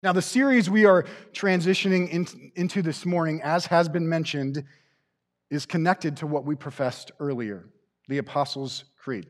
Now, 0.00 0.12
the 0.12 0.22
series 0.22 0.70
we 0.70 0.84
are 0.84 1.04
transitioning 1.32 2.08
in, 2.10 2.52
into 2.54 2.82
this 2.82 3.04
morning, 3.04 3.40
as 3.42 3.66
has 3.66 3.88
been 3.88 4.08
mentioned, 4.08 4.62
is 5.50 5.66
connected 5.66 6.18
to 6.18 6.26
what 6.26 6.44
we 6.44 6.54
professed 6.54 7.10
earlier 7.18 7.68
the 8.06 8.18
Apostles' 8.18 8.84
Creed. 8.96 9.26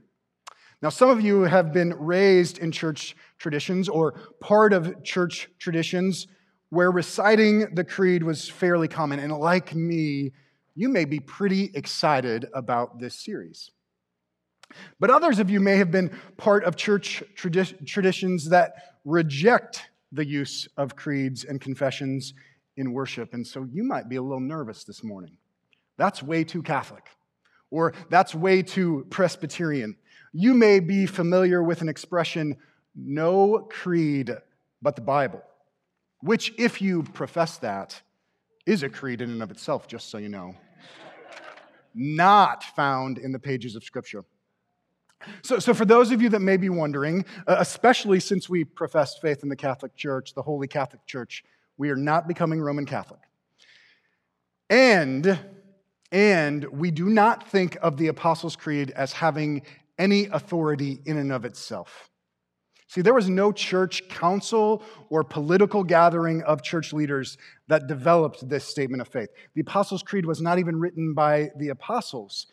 Now, 0.82 0.90
some 0.90 1.08
of 1.08 1.22
you 1.22 1.42
have 1.42 1.72
been 1.72 1.94
raised 1.94 2.58
in 2.58 2.70
church 2.70 3.16
traditions 3.38 3.88
or 3.88 4.12
part 4.40 4.72
of 4.72 5.02
church 5.02 5.48
traditions 5.58 6.28
where 6.68 6.92
reciting 6.92 7.74
the 7.74 7.82
creed 7.82 8.22
was 8.22 8.48
fairly 8.48 8.88
common. 8.88 9.18
And 9.18 9.32
like 9.32 9.74
me, 9.74 10.32
you 10.74 10.88
may 10.90 11.06
be 11.06 11.18
pretty 11.18 11.70
excited 11.74 12.46
about 12.54 13.00
this 13.00 13.14
series. 13.14 13.70
But 15.00 15.10
others 15.10 15.38
of 15.38 15.50
you 15.50 15.60
may 15.60 15.76
have 15.76 15.90
been 15.90 16.16
part 16.36 16.62
of 16.64 16.76
church 16.76 17.24
tradi- 17.34 17.84
traditions 17.86 18.50
that 18.50 18.98
reject 19.04 19.87
the 20.12 20.26
use 20.26 20.68
of 20.76 20.96
creeds 20.96 21.44
and 21.44 21.60
confessions 21.60 22.34
in 22.76 22.92
worship. 22.92 23.34
And 23.34 23.46
so 23.46 23.66
you 23.70 23.84
might 23.84 24.08
be 24.08 24.16
a 24.16 24.22
little 24.22 24.40
nervous 24.40 24.84
this 24.84 25.02
morning. 25.02 25.36
That's 25.96 26.22
way 26.22 26.44
too 26.44 26.62
Catholic, 26.62 27.06
or 27.70 27.92
that's 28.08 28.34
way 28.34 28.62
too 28.62 29.06
Presbyterian. 29.10 29.96
You 30.32 30.54
may 30.54 30.80
be 30.80 31.06
familiar 31.06 31.62
with 31.62 31.82
an 31.82 31.88
expression, 31.88 32.56
no 32.94 33.66
creed 33.70 34.32
but 34.80 34.94
the 34.94 35.02
Bible, 35.02 35.42
which, 36.20 36.52
if 36.56 36.80
you 36.80 37.02
profess 37.02 37.58
that, 37.58 38.00
is 38.64 38.82
a 38.82 38.88
creed 38.88 39.20
in 39.20 39.30
and 39.30 39.42
of 39.42 39.50
itself, 39.50 39.88
just 39.88 40.10
so 40.10 40.18
you 40.18 40.28
know. 40.28 40.54
Not 41.94 42.62
found 42.62 43.18
in 43.18 43.32
the 43.32 43.38
pages 43.38 43.74
of 43.74 43.82
Scripture. 43.82 44.24
So, 45.42 45.58
so, 45.58 45.74
for 45.74 45.84
those 45.84 46.10
of 46.12 46.22
you 46.22 46.28
that 46.30 46.40
may 46.40 46.56
be 46.56 46.68
wondering, 46.68 47.24
uh, 47.46 47.56
especially 47.58 48.20
since 48.20 48.48
we 48.48 48.64
profess 48.64 49.18
faith 49.18 49.42
in 49.42 49.48
the 49.48 49.56
Catholic 49.56 49.96
Church, 49.96 50.34
the 50.34 50.42
Holy 50.42 50.68
Catholic 50.68 51.04
Church, 51.06 51.44
we 51.76 51.90
are 51.90 51.96
not 51.96 52.28
becoming 52.28 52.60
Roman 52.60 52.86
Catholic. 52.86 53.20
And, 54.70 55.38
and 56.12 56.64
we 56.66 56.90
do 56.90 57.08
not 57.08 57.48
think 57.48 57.76
of 57.82 57.96
the 57.96 58.08
Apostles' 58.08 58.56
Creed 58.56 58.90
as 58.92 59.12
having 59.12 59.62
any 59.98 60.26
authority 60.26 61.00
in 61.04 61.16
and 61.16 61.32
of 61.32 61.44
itself. 61.44 62.10
See, 62.88 63.02
there 63.02 63.14
was 63.14 63.28
no 63.28 63.52
church 63.52 64.08
council 64.08 64.82
or 65.10 65.22
political 65.22 65.84
gathering 65.84 66.42
of 66.44 66.62
church 66.62 66.92
leaders 66.94 67.36
that 67.68 67.86
developed 67.86 68.48
this 68.48 68.64
statement 68.64 69.02
of 69.02 69.08
faith. 69.08 69.28
The 69.54 69.60
Apostles' 69.60 70.02
Creed 70.02 70.24
was 70.24 70.40
not 70.40 70.58
even 70.58 70.80
written 70.80 71.12
by 71.12 71.50
the 71.58 71.68
apostles. 71.68 72.46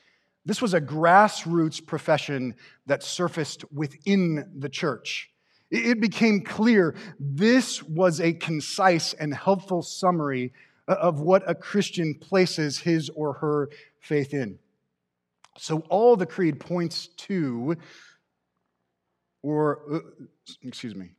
This 0.46 0.62
was 0.62 0.74
a 0.74 0.82
grassroots 0.82 1.86
profession 1.86 2.56
that 2.86 3.04
surfaced 3.04 3.66
within 3.74 4.52
the 4.58 4.70
church. 4.70 5.30
It 5.72 6.00
became 6.00 6.42
clear 6.42 6.96
this 7.20 7.82
was 7.82 8.22
a 8.22 8.34
concise 8.34 9.14
and 9.14 9.34
helpful 9.34 9.82
summary 9.82 10.54
of 10.88 11.20
what 11.20 11.44
a 11.50 11.56
Christian 11.56 12.14
places 12.14 12.80
his 12.80 13.10
or 13.10 13.34
her 13.34 13.70
faith 14.00 14.34
in. 14.34 14.60
So, 15.58 15.80
all 15.90 16.16
the 16.16 16.26
creed 16.26 16.60
points 16.60 17.08
to, 17.08 17.78
or, 19.42 19.80
uh, 19.92 20.00
excuse 20.62 20.96
me, 20.96 21.12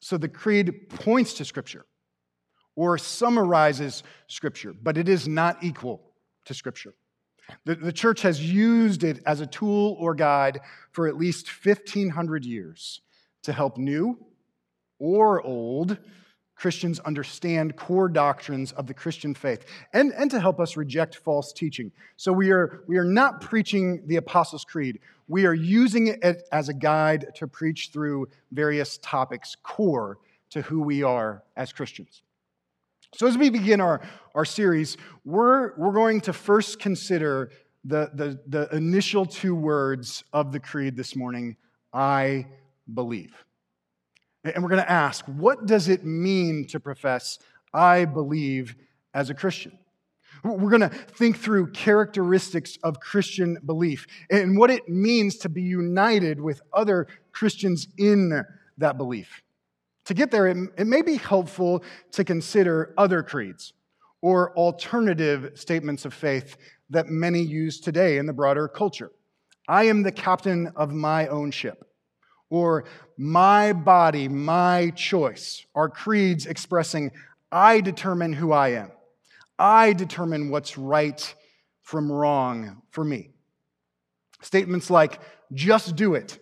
so 0.00 0.16
the 0.16 0.28
creed 0.28 0.88
points 0.88 1.34
to 1.34 1.44
Scripture 1.44 1.86
or 2.76 2.98
summarizes 2.98 4.02
Scripture, 4.26 4.72
but 4.72 4.98
it 4.98 5.08
is 5.08 5.28
not 5.28 5.62
equal 5.62 6.00
to 6.46 6.54
Scripture. 6.54 6.94
The, 7.64 7.74
the 7.74 7.92
church 7.92 8.22
has 8.22 8.42
used 8.42 9.04
it 9.04 9.20
as 9.26 9.40
a 9.40 9.46
tool 9.46 9.96
or 9.98 10.14
guide 10.14 10.60
for 10.92 11.08
at 11.08 11.16
least 11.16 11.48
1,500 11.48 12.44
years 12.44 13.00
to 13.42 13.52
help 13.52 13.78
new 13.78 14.18
or 14.98 15.42
old 15.42 15.98
Christians 16.56 17.00
understand 17.00 17.76
core 17.76 18.08
doctrines 18.08 18.72
of 18.72 18.86
the 18.86 18.94
Christian 18.94 19.34
faith 19.34 19.66
and, 19.92 20.12
and 20.12 20.30
to 20.30 20.40
help 20.40 20.60
us 20.60 20.76
reject 20.76 21.16
false 21.16 21.52
teaching. 21.52 21.90
So 22.16 22.32
we 22.32 22.50
are, 22.50 22.84
we 22.86 22.96
are 22.96 23.04
not 23.04 23.40
preaching 23.40 24.02
the 24.06 24.16
Apostles' 24.16 24.64
Creed. 24.64 25.00
We 25.26 25.46
are 25.46 25.54
using 25.54 26.08
it 26.08 26.42
as 26.52 26.68
a 26.68 26.74
guide 26.74 27.26
to 27.36 27.48
preach 27.48 27.90
through 27.92 28.28
various 28.52 28.98
topics 29.02 29.56
core 29.62 30.18
to 30.50 30.62
who 30.62 30.80
we 30.80 31.02
are 31.02 31.42
as 31.56 31.72
Christians. 31.72 32.22
So, 33.16 33.28
as 33.28 33.38
we 33.38 33.48
begin 33.48 33.80
our, 33.80 34.00
our 34.34 34.44
series, 34.44 34.96
we're, 35.24 35.76
we're 35.76 35.92
going 35.92 36.20
to 36.22 36.32
first 36.32 36.80
consider 36.80 37.52
the, 37.84 38.10
the, 38.12 38.40
the 38.48 38.76
initial 38.76 39.24
two 39.24 39.54
words 39.54 40.24
of 40.32 40.50
the 40.50 40.58
creed 40.58 40.96
this 40.96 41.14
morning 41.14 41.56
I 41.92 42.48
believe. 42.92 43.32
And 44.42 44.64
we're 44.64 44.68
going 44.68 44.82
to 44.82 44.90
ask, 44.90 45.24
what 45.26 45.64
does 45.64 45.88
it 45.88 46.04
mean 46.04 46.66
to 46.70 46.80
profess, 46.80 47.38
I 47.72 48.04
believe 48.04 48.74
as 49.14 49.30
a 49.30 49.34
Christian? 49.34 49.78
We're 50.42 50.70
going 50.70 50.80
to 50.80 50.88
think 50.88 51.38
through 51.38 51.70
characteristics 51.70 52.78
of 52.82 52.98
Christian 52.98 53.58
belief 53.64 54.08
and 54.28 54.58
what 54.58 54.72
it 54.72 54.88
means 54.88 55.36
to 55.38 55.48
be 55.48 55.62
united 55.62 56.40
with 56.40 56.60
other 56.72 57.06
Christians 57.30 57.86
in 57.96 58.42
that 58.78 58.98
belief. 58.98 59.43
To 60.06 60.14
get 60.14 60.30
there, 60.30 60.46
it, 60.46 60.56
it 60.76 60.86
may 60.86 61.02
be 61.02 61.16
helpful 61.16 61.82
to 62.12 62.24
consider 62.24 62.94
other 62.98 63.22
creeds 63.22 63.72
or 64.20 64.56
alternative 64.56 65.52
statements 65.54 66.04
of 66.04 66.14
faith 66.14 66.56
that 66.90 67.06
many 67.06 67.40
use 67.40 67.80
today 67.80 68.18
in 68.18 68.26
the 68.26 68.32
broader 68.32 68.68
culture. 68.68 69.10
I 69.68 69.84
am 69.84 70.02
the 70.02 70.12
captain 70.12 70.70
of 70.76 70.92
my 70.92 71.26
own 71.28 71.50
ship, 71.50 71.84
or 72.50 72.84
my 73.16 73.72
body, 73.72 74.28
my 74.28 74.90
choice, 74.90 75.64
are 75.74 75.88
creeds 75.88 76.46
expressing 76.46 77.10
I 77.50 77.80
determine 77.80 78.32
who 78.32 78.52
I 78.52 78.70
am. 78.70 78.90
I 79.58 79.92
determine 79.92 80.50
what's 80.50 80.76
right 80.76 81.34
from 81.82 82.10
wrong 82.10 82.82
for 82.90 83.04
me. 83.04 83.30
Statements 84.42 84.90
like, 84.90 85.20
just 85.52 85.96
do 85.96 86.14
it, 86.14 86.38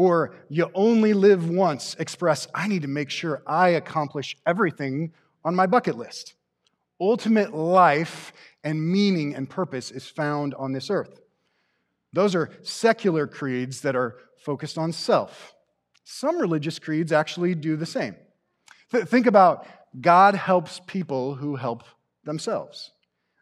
or 0.00 0.34
you 0.48 0.70
only 0.72 1.12
live 1.12 1.50
once 1.50 1.94
express, 1.98 2.48
I 2.54 2.68
need 2.68 2.80
to 2.82 2.88
make 2.88 3.10
sure 3.10 3.42
I 3.46 3.68
accomplish 3.68 4.34
everything 4.46 5.12
on 5.44 5.54
my 5.54 5.66
bucket 5.66 5.98
list. 5.98 6.36
Ultimate 6.98 7.52
life 7.52 8.32
and 8.64 8.82
meaning 8.82 9.34
and 9.34 9.46
purpose 9.46 9.90
is 9.90 10.06
found 10.06 10.54
on 10.54 10.72
this 10.72 10.88
earth. 10.88 11.20
Those 12.14 12.34
are 12.34 12.48
secular 12.62 13.26
creeds 13.26 13.82
that 13.82 13.94
are 13.94 14.16
focused 14.42 14.78
on 14.78 14.90
self. 14.90 15.52
Some 16.04 16.38
religious 16.38 16.78
creeds 16.78 17.12
actually 17.12 17.54
do 17.54 17.76
the 17.76 17.84
same. 17.84 18.16
Th- 18.92 19.04
think 19.04 19.26
about 19.26 19.66
God 20.00 20.34
helps 20.34 20.80
people 20.86 21.34
who 21.34 21.56
help 21.56 21.84
themselves. 22.24 22.92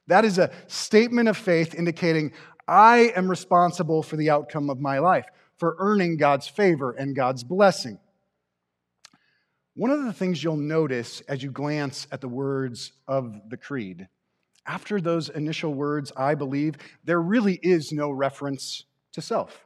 That 0.08 0.24
is 0.24 0.38
a 0.38 0.50
statement 0.66 1.28
of 1.28 1.36
faith 1.36 1.76
indicating 1.76 2.32
I 2.66 3.12
am 3.14 3.30
responsible 3.30 4.02
for 4.02 4.16
the 4.16 4.30
outcome 4.30 4.70
of 4.70 4.80
my 4.80 4.98
life 4.98 5.26
for 5.58 5.76
earning 5.78 6.16
God's 6.16 6.48
favor 6.48 6.92
and 6.92 7.14
God's 7.14 7.44
blessing. 7.44 7.98
One 9.74 9.90
of 9.90 10.04
the 10.04 10.12
things 10.12 10.42
you'll 10.42 10.56
notice 10.56 11.20
as 11.28 11.42
you 11.42 11.50
glance 11.50 12.06
at 12.10 12.20
the 12.20 12.28
words 12.28 12.92
of 13.06 13.34
the 13.48 13.56
creed, 13.56 14.08
after 14.66 15.00
those 15.00 15.28
initial 15.28 15.72
words, 15.72 16.12
I 16.16 16.34
believe, 16.34 16.76
there 17.04 17.20
really 17.20 17.58
is 17.62 17.92
no 17.92 18.10
reference 18.10 18.84
to 19.12 19.22
self. 19.22 19.64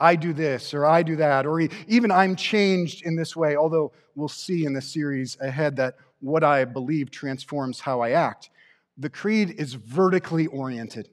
I 0.00 0.16
do 0.16 0.32
this 0.32 0.74
or 0.74 0.86
I 0.86 1.02
do 1.02 1.16
that, 1.16 1.44
or 1.44 1.60
even 1.60 2.10
I'm 2.10 2.36
changed 2.36 3.04
in 3.04 3.16
this 3.16 3.34
way, 3.34 3.56
although 3.56 3.92
we'll 4.14 4.28
see 4.28 4.64
in 4.64 4.72
the 4.72 4.80
series 4.80 5.36
ahead 5.40 5.76
that 5.76 5.96
what 6.20 6.44
I 6.44 6.64
believe 6.64 7.10
transforms 7.10 7.80
how 7.80 8.00
I 8.00 8.10
act. 8.10 8.50
The 8.96 9.10
creed 9.10 9.54
is 9.58 9.74
vertically 9.74 10.46
oriented 10.46 11.08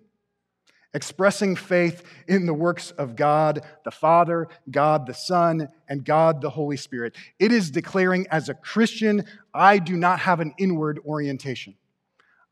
expressing 0.96 1.58
faith 1.58 2.04
in 2.28 2.46
the 2.46 2.54
works 2.54 2.92
of 2.92 3.16
God 3.16 3.64
the 3.84 3.92
Father, 3.92 4.48
God 4.72 5.06
the 5.06 5.14
Son, 5.14 5.68
and 5.90 6.04
God 6.04 6.42
the 6.42 6.50
Holy 6.50 6.78
Spirit. 6.78 7.16
It 7.38 7.52
is 7.52 7.70
declaring, 7.70 8.26
as 8.32 8.50
a 8.50 8.56
Christian, 8.56 9.26
I 9.54 9.78
do 9.78 9.98
not 9.98 10.20
have 10.22 10.40
an 10.40 10.54
inward 10.58 11.00
orientation. 11.06 11.76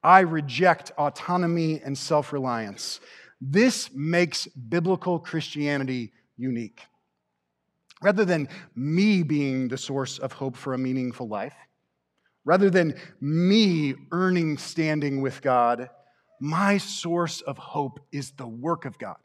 I 0.04 0.20
reject 0.20 0.92
autonomy 0.98 1.82
and 1.84 1.98
self 1.98 2.34
reliance. 2.34 3.00
This 3.40 3.90
makes 3.94 4.48
biblical 4.48 5.18
Christianity 5.20 6.12
unique. 6.38 6.82
Rather 8.02 8.26
than 8.26 8.50
me 8.76 9.24
being 9.24 9.70
the 9.70 9.78
source 9.78 10.20
of 10.20 10.34
hope 10.34 10.58
for 10.58 10.74
a 10.74 10.78
meaningful 10.78 11.30
life, 11.30 11.56
rather 12.44 12.70
than 12.70 12.96
me 13.22 13.96
earning 14.12 14.58
standing 14.58 15.22
with 15.22 15.42
God, 15.42 15.90
my 16.40 16.78
source 16.78 17.42
of 17.42 17.58
hope 17.58 18.00
is 18.12 18.32
the 18.32 18.48
work 18.48 18.86
of 18.86 18.98
God. 18.98 19.18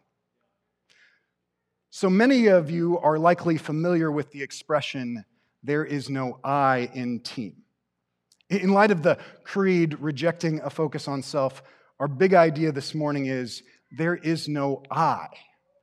So 1.91 2.11
many 2.11 2.47
of 2.47 2.71
you 2.71 2.99
are 2.99 3.19
likely 3.19 3.57
familiar 3.57 4.13
with 4.13 4.31
the 4.31 4.43
expression, 4.43 5.25
there 5.63 5.85
is 5.85 6.11
no 6.11 6.39
I 6.45 6.91
in 6.95 7.21
team. 7.21 7.63
In 8.51 8.73
light 8.73 8.91
of 8.91 9.03
the 9.03 9.19
creed 9.45 9.99
rejecting 10.01 10.61
a 10.61 10.71
focus 10.71 11.09
on 11.09 11.23
self, 11.23 11.63
our 11.99 12.09
big 12.09 12.35
idea 12.35 12.73
this 12.73 12.95
morning 12.95 13.27
is 13.27 13.63
there 13.91 14.15
is 14.15 14.49
no 14.49 14.83
I 14.91 15.29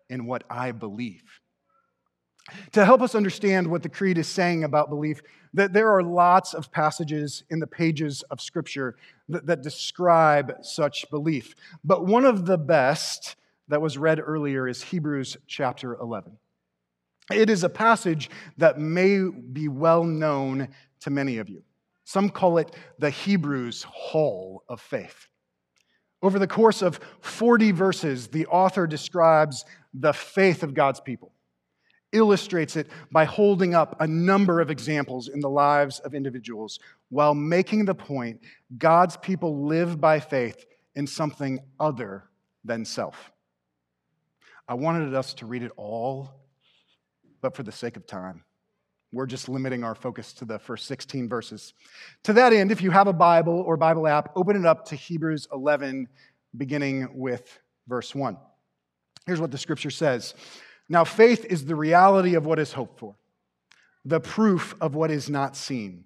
in 0.09 0.25
what 0.25 0.43
I 0.49 0.71
believe. 0.71 1.23
To 2.73 2.85
help 2.85 3.01
us 3.01 3.15
understand 3.15 3.67
what 3.67 3.83
the 3.83 3.89
creed 3.89 4.17
is 4.17 4.27
saying 4.27 4.63
about 4.63 4.89
belief, 4.89 5.21
that 5.55 5.71
there 5.71 5.89
are 5.89 6.03
lots 6.03 6.53
of 6.53 6.71
passages 6.71 7.43
in 7.49 7.59
the 7.59 7.67
pages 7.67 8.23
of 8.29 8.41
Scripture 8.41 8.95
that, 9.29 9.45
that 9.47 9.63
describe 9.63 10.53
such 10.61 11.09
belief. 11.09 11.55
But 11.83 12.05
one 12.05 12.25
of 12.25 12.45
the 12.45 12.57
best 12.57 13.37
that 13.69 13.81
was 13.81 13.97
read 13.97 14.19
earlier 14.19 14.67
is 14.67 14.83
Hebrews 14.83 15.37
chapter 15.47 15.95
11. 15.95 16.37
It 17.33 17.49
is 17.49 17.63
a 17.63 17.69
passage 17.69 18.29
that 18.57 18.79
may 18.79 19.19
be 19.29 19.69
well 19.69 20.03
known 20.03 20.67
to 20.99 21.09
many 21.09 21.37
of 21.37 21.49
you. 21.49 21.63
Some 22.03 22.29
call 22.29 22.57
it 22.57 22.75
the 22.99 23.09
Hebrews 23.09 23.83
Hall 23.83 24.63
of 24.67 24.81
Faith. 24.81 25.27
Over 26.21 26.37
the 26.37 26.47
course 26.47 26.81
of 26.81 26.99
40 27.21 27.71
verses, 27.71 28.27
the 28.27 28.45
author 28.47 28.87
describes 28.87 29.63
the 29.93 30.13
faith 30.13 30.63
of 30.63 30.73
God's 30.73 30.99
people, 30.99 31.31
illustrates 32.15 32.75
it 32.75 32.87
by 33.11 33.25
holding 33.25 33.75
up 33.75 33.97
a 33.99 34.07
number 34.07 34.61
of 34.61 34.71
examples 34.71 35.27
in 35.27 35.39
the 35.39 35.49
lives 35.49 35.99
of 35.99 36.15
individuals 36.15 36.79
while 37.09 37.35
making 37.35 37.85
the 37.85 37.93
point 37.93 38.41
God's 38.77 39.17
people 39.17 39.65
live 39.65 40.01
by 40.01 40.19
faith 40.19 40.65
in 40.95 41.05
something 41.05 41.59
other 41.79 42.23
than 42.63 42.85
self. 42.85 43.31
I 44.67 44.73
wanted 44.73 45.13
us 45.13 45.33
to 45.35 45.45
read 45.45 45.61
it 45.61 45.71
all, 45.77 46.31
but 47.41 47.55
for 47.55 47.63
the 47.63 47.71
sake 47.71 47.97
of 47.97 48.07
time, 48.07 48.43
we're 49.11 49.27
just 49.27 49.47
limiting 49.47 49.83
our 49.83 49.95
focus 49.95 50.33
to 50.33 50.45
the 50.45 50.57
first 50.57 50.87
16 50.87 51.29
verses. 51.29 51.73
To 52.23 52.33
that 52.33 52.51
end, 52.51 52.71
if 52.71 52.81
you 52.81 52.91
have 52.91 53.07
a 53.07 53.13
Bible 53.13 53.61
or 53.61 53.77
Bible 53.77 54.07
app, 54.07 54.31
open 54.35 54.55
it 54.55 54.65
up 54.65 54.85
to 54.87 54.95
Hebrews 54.95 55.47
11, 55.53 56.07
beginning 56.57 57.07
with 57.13 57.59
verse 57.87 58.15
1. 58.15 58.37
Here's 59.25 59.39
what 59.39 59.51
the 59.51 59.57
scripture 59.57 59.89
says 59.89 60.33
Now, 60.87 61.03
faith 61.03 61.45
is 61.45 61.65
the 61.65 61.75
reality 61.75 62.35
of 62.35 62.45
what 62.45 62.59
is 62.59 62.73
hoped 62.73 62.99
for, 62.99 63.15
the 64.03 64.19
proof 64.19 64.75
of 64.79 64.95
what 64.95 65.11
is 65.11 65.29
not 65.29 65.55
seen. 65.55 66.05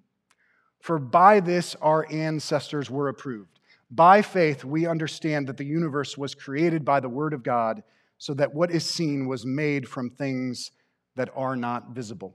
For 0.80 0.98
by 0.98 1.40
this 1.40 1.74
our 1.76 2.06
ancestors 2.10 2.90
were 2.90 3.08
approved. 3.08 3.60
By 3.90 4.22
faith, 4.22 4.64
we 4.64 4.86
understand 4.86 5.48
that 5.48 5.56
the 5.56 5.64
universe 5.64 6.16
was 6.16 6.34
created 6.34 6.84
by 6.84 7.00
the 7.00 7.08
word 7.08 7.34
of 7.34 7.42
God 7.42 7.82
so 8.18 8.34
that 8.34 8.54
what 8.54 8.70
is 8.70 8.88
seen 8.88 9.26
was 9.26 9.44
made 9.44 9.88
from 9.88 10.10
things 10.10 10.70
that 11.16 11.30
are 11.34 11.56
not 11.56 11.90
visible. 11.90 12.34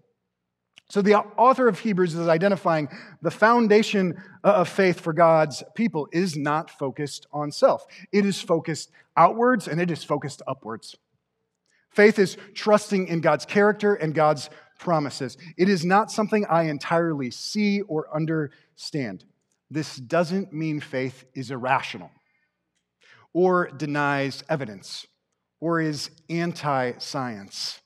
So, 0.88 1.02
the 1.02 1.16
author 1.16 1.68
of 1.68 1.80
Hebrews 1.80 2.14
is 2.14 2.28
identifying 2.28 2.90
the 3.22 3.32
foundation 3.32 4.22
uh, 4.44 4.50
of 4.50 4.70
faith 4.70 5.00
for 5.00 5.14
God's 5.14 5.64
people 5.74 6.08
is 6.12 6.38
not 6.38 6.70
focused 6.70 7.26
on 7.34 7.52
self. 7.52 7.88
It 8.12 8.24
is 8.24 8.40
focused 8.40 8.92
outwards 9.18 9.68
and 9.68 9.82
it 9.82 9.90
is 9.90 10.04
focused 10.04 10.44
upwards. 10.46 10.96
Faith 11.96 12.20
is 12.20 12.36
trusting 12.54 13.08
in 13.08 13.22
God's 13.22 13.46
character 13.46 13.96
and 13.96 14.14
God's 14.14 14.50
promises. 14.80 15.38
It 15.58 15.70
is 15.70 15.86
not 15.86 16.12
something 16.12 16.46
I 16.46 16.64
entirely 16.64 17.32
see 17.32 17.82
or 17.82 18.14
understand. 18.14 19.24
This 19.72 19.96
doesn't 19.96 20.52
mean 20.52 20.82
faith 20.82 21.24
is 21.34 21.52
irrational 21.52 22.12
or 23.32 23.70
denies 23.70 24.44
evidence 24.50 25.08
or 25.62 25.80
is 25.80 26.10
anti 26.30 26.98
science, 26.98 27.80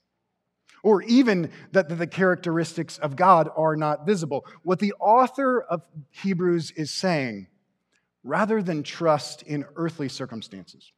or 0.83 1.03
even 1.03 1.51
that 1.71 1.87
the 1.95 2.07
characteristics 2.07 2.97
of 2.97 3.15
God 3.15 3.47
are 3.55 3.75
not 3.75 4.07
visible. 4.07 4.43
What 4.63 4.79
the 4.79 4.93
author 4.93 5.61
of 5.61 5.83
Hebrews 6.09 6.71
is 6.71 6.91
saying, 6.91 7.45
rather 8.23 8.63
than 8.63 8.81
trust 8.81 9.43
in 9.43 9.65
earthly 9.75 10.09
circumstances, 10.09 10.91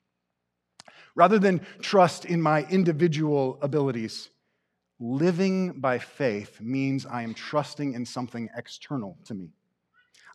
rather 1.15 1.39
than 1.39 1.65
trust 1.81 2.25
in 2.25 2.41
my 2.41 2.63
individual 2.69 3.57
abilities, 3.61 4.29
living 4.99 5.79
by 5.79 5.97
faith 5.99 6.59
means 6.61 7.05
I 7.05 7.23
am 7.23 7.33
trusting 7.33 7.93
in 7.93 8.05
something 8.05 8.49
external 8.55 9.17
to 9.25 9.33
me. 9.33 9.49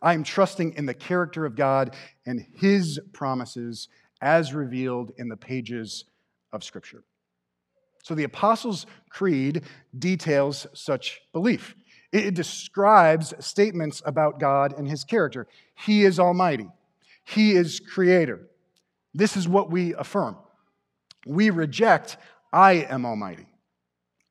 I 0.01 0.13
am 0.13 0.23
trusting 0.23 0.73
in 0.73 0.85
the 0.85 0.93
character 0.93 1.45
of 1.45 1.55
God 1.55 1.95
and 2.25 2.45
His 2.55 2.99
promises 3.13 3.87
as 4.21 4.53
revealed 4.53 5.11
in 5.17 5.29
the 5.29 5.37
pages 5.37 6.05
of 6.51 6.63
Scripture. 6.63 7.03
So 8.03 8.15
the 8.15 8.23
Apostles' 8.23 8.85
Creed 9.09 9.63
details 9.97 10.65
such 10.73 11.21
belief. 11.33 11.75
It 12.11 12.35
describes 12.35 13.33
statements 13.45 14.01
about 14.05 14.39
God 14.39 14.73
and 14.77 14.87
his 14.87 15.03
character. 15.03 15.45
He 15.75 16.05
is 16.05 16.19
almighty, 16.19 16.67
he 17.25 17.51
is 17.51 17.81
creator. 17.81 18.47
This 19.13 19.35
is 19.35 19.47
what 19.47 19.71
we 19.71 19.93
affirm. 19.95 20.37
We 21.27 21.49
reject, 21.49 22.17
I 22.51 22.73
am 22.73 23.05
almighty, 23.05 23.47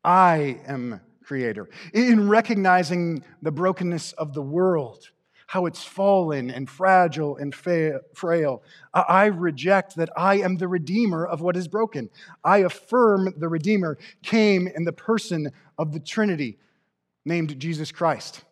I 0.02 0.60
am 0.66 1.00
creator. 1.22 1.69
In 1.93 2.28
recognizing 2.28 3.25
the 3.43 3.50
brokenness 3.50 4.12
of 4.12 4.32
the 4.32 4.43
world, 4.43 5.10
how 5.48 5.66
it's 5.66 5.84
fallen 5.84 6.50
and 6.50 6.69
fragile 6.69 7.37
and 7.37 7.54
frail. 7.54 8.62
I 8.93 9.26
reject 9.26 9.96
that 9.96 10.10
I 10.16 10.38
am 10.38 10.56
the 10.56 10.66
Redeemer 10.66 11.25
of 11.25 11.40
what 11.40 11.56
is 11.56 11.69
broken. 11.69 12.10
I 12.43 12.58
affirm 12.58 13.32
the 13.37 13.49
Redeemer 13.49 13.96
came 14.22 14.66
in 14.66 14.84
the 14.84 14.92
person 14.92 15.52
of 15.78 15.92
the 15.92 16.00
Trinity 16.00 16.58
named 17.25 17.58
Jesus 17.60 17.92
Christ. 17.92 18.42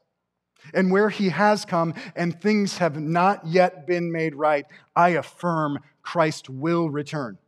And 0.72 0.92
where 0.92 1.10
he 1.10 1.30
has 1.30 1.64
come 1.64 1.94
and 2.14 2.40
things 2.40 2.78
have 2.78 2.98
not 2.98 3.46
yet 3.46 3.86
been 3.86 4.12
made 4.12 4.34
right, 4.34 4.64
I 4.94 5.10
affirm 5.10 5.80
Christ 6.02 6.48
will 6.48 6.90
return. 6.90 7.38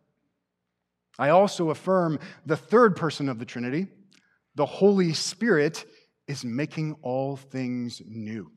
I 1.19 1.31
also 1.31 1.71
affirm 1.71 2.19
the 2.45 2.57
third 2.57 2.97
person 2.97 3.29
of 3.29 3.39
the 3.39 3.45
Trinity, 3.45 3.87
the 4.55 4.67
Holy 4.67 5.13
Spirit, 5.13 5.85
is 6.29 6.45
making 6.45 6.97
all 7.03 7.37
things 7.37 8.03
new. 8.07 8.51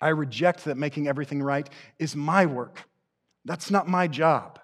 I 0.00 0.08
reject 0.08 0.64
that 0.64 0.76
making 0.76 1.08
everything 1.08 1.42
right 1.42 1.68
is 1.98 2.16
my 2.16 2.46
work. 2.46 2.88
That's 3.44 3.70
not 3.70 3.88
my 3.88 4.06
job. 4.06 4.58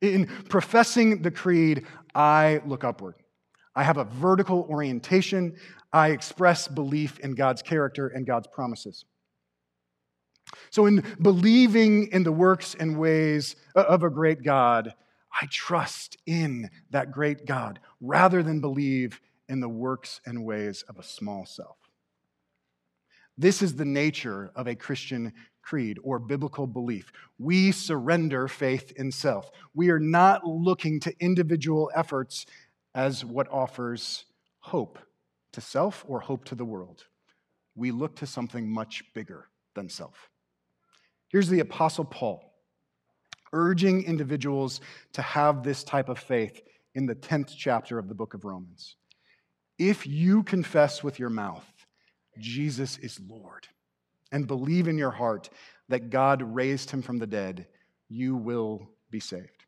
In 0.00 0.26
professing 0.48 1.22
the 1.22 1.30
creed, 1.30 1.86
I 2.14 2.60
look 2.66 2.84
upward. 2.84 3.16
I 3.74 3.82
have 3.82 3.96
a 3.96 4.04
vertical 4.04 4.66
orientation. 4.68 5.56
I 5.92 6.10
express 6.10 6.68
belief 6.68 7.18
in 7.20 7.34
God's 7.34 7.62
character 7.62 8.08
and 8.08 8.26
God's 8.26 8.48
promises. 8.48 9.04
So, 10.70 10.86
in 10.86 11.04
believing 11.20 12.08
in 12.08 12.22
the 12.22 12.32
works 12.32 12.74
and 12.78 12.98
ways 12.98 13.56
of 13.74 14.02
a 14.02 14.10
great 14.10 14.42
God, 14.42 14.94
I 15.40 15.46
trust 15.50 16.16
in 16.26 16.70
that 16.90 17.12
great 17.12 17.46
God 17.46 17.78
rather 18.00 18.42
than 18.42 18.60
believe 18.60 19.20
in 19.48 19.60
the 19.60 19.68
works 19.68 20.20
and 20.26 20.44
ways 20.44 20.82
of 20.88 20.98
a 20.98 21.02
small 21.02 21.46
self. 21.46 21.76
This 23.36 23.62
is 23.62 23.76
the 23.76 23.84
nature 23.84 24.50
of 24.56 24.66
a 24.66 24.74
Christian 24.74 25.32
creed 25.62 25.98
or 26.02 26.18
biblical 26.18 26.66
belief. 26.66 27.12
We 27.38 27.70
surrender 27.70 28.48
faith 28.48 28.92
in 28.96 29.12
self. 29.12 29.50
We 29.74 29.90
are 29.90 30.00
not 30.00 30.44
looking 30.44 30.98
to 31.00 31.14
individual 31.20 31.90
efforts 31.94 32.46
as 32.94 33.24
what 33.24 33.48
offers 33.50 34.24
hope 34.58 34.98
to 35.52 35.60
self 35.60 36.04
or 36.08 36.20
hope 36.20 36.44
to 36.46 36.56
the 36.56 36.64
world. 36.64 37.04
We 37.76 37.92
look 37.92 38.16
to 38.16 38.26
something 38.26 38.68
much 38.68 39.04
bigger 39.14 39.48
than 39.74 39.88
self. 39.88 40.30
Here's 41.28 41.48
the 41.48 41.60
Apostle 41.60 42.06
Paul 42.06 42.47
urging 43.52 44.04
individuals 44.04 44.80
to 45.12 45.22
have 45.22 45.62
this 45.62 45.84
type 45.84 46.08
of 46.08 46.18
faith 46.18 46.60
in 46.94 47.06
the 47.06 47.14
10th 47.14 47.54
chapter 47.56 47.98
of 47.98 48.08
the 48.08 48.14
book 48.14 48.34
of 48.34 48.44
Romans. 48.44 48.96
If 49.78 50.06
you 50.06 50.42
confess 50.42 51.02
with 51.04 51.18
your 51.18 51.30
mouth 51.30 51.64
Jesus 52.38 52.98
is 52.98 53.20
Lord, 53.28 53.66
and 54.30 54.46
believe 54.46 54.88
in 54.88 54.98
your 54.98 55.10
heart 55.10 55.50
that 55.88 56.10
God 56.10 56.42
raised 56.42 56.90
him 56.90 57.02
from 57.02 57.18
the 57.18 57.26
dead, 57.26 57.66
you 58.08 58.36
will 58.36 58.90
be 59.10 59.20
saved. 59.20 59.64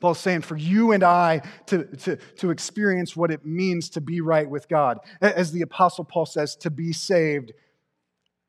Paul's 0.00 0.18
saying 0.18 0.42
for 0.42 0.56
you 0.56 0.92
and 0.92 1.02
I 1.02 1.42
to, 1.66 1.84
to, 1.84 2.16
to 2.16 2.50
experience 2.50 3.16
what 3.16 3.30
it 3.30 3.44
means 3.44 3.90
to 3.90 4.00
be 4.00 4.20
right 4.20 4.48
with 4.48 4.68
God, 4.68 4.98
as 5.20 5.52
the 5.52 5.62
Apostle 5.62 6.04
Paul 6.04 6.26
says, 6.26 6.56
to 6.56 6.70
be 6.70 6.92
saved, 6.92 7.52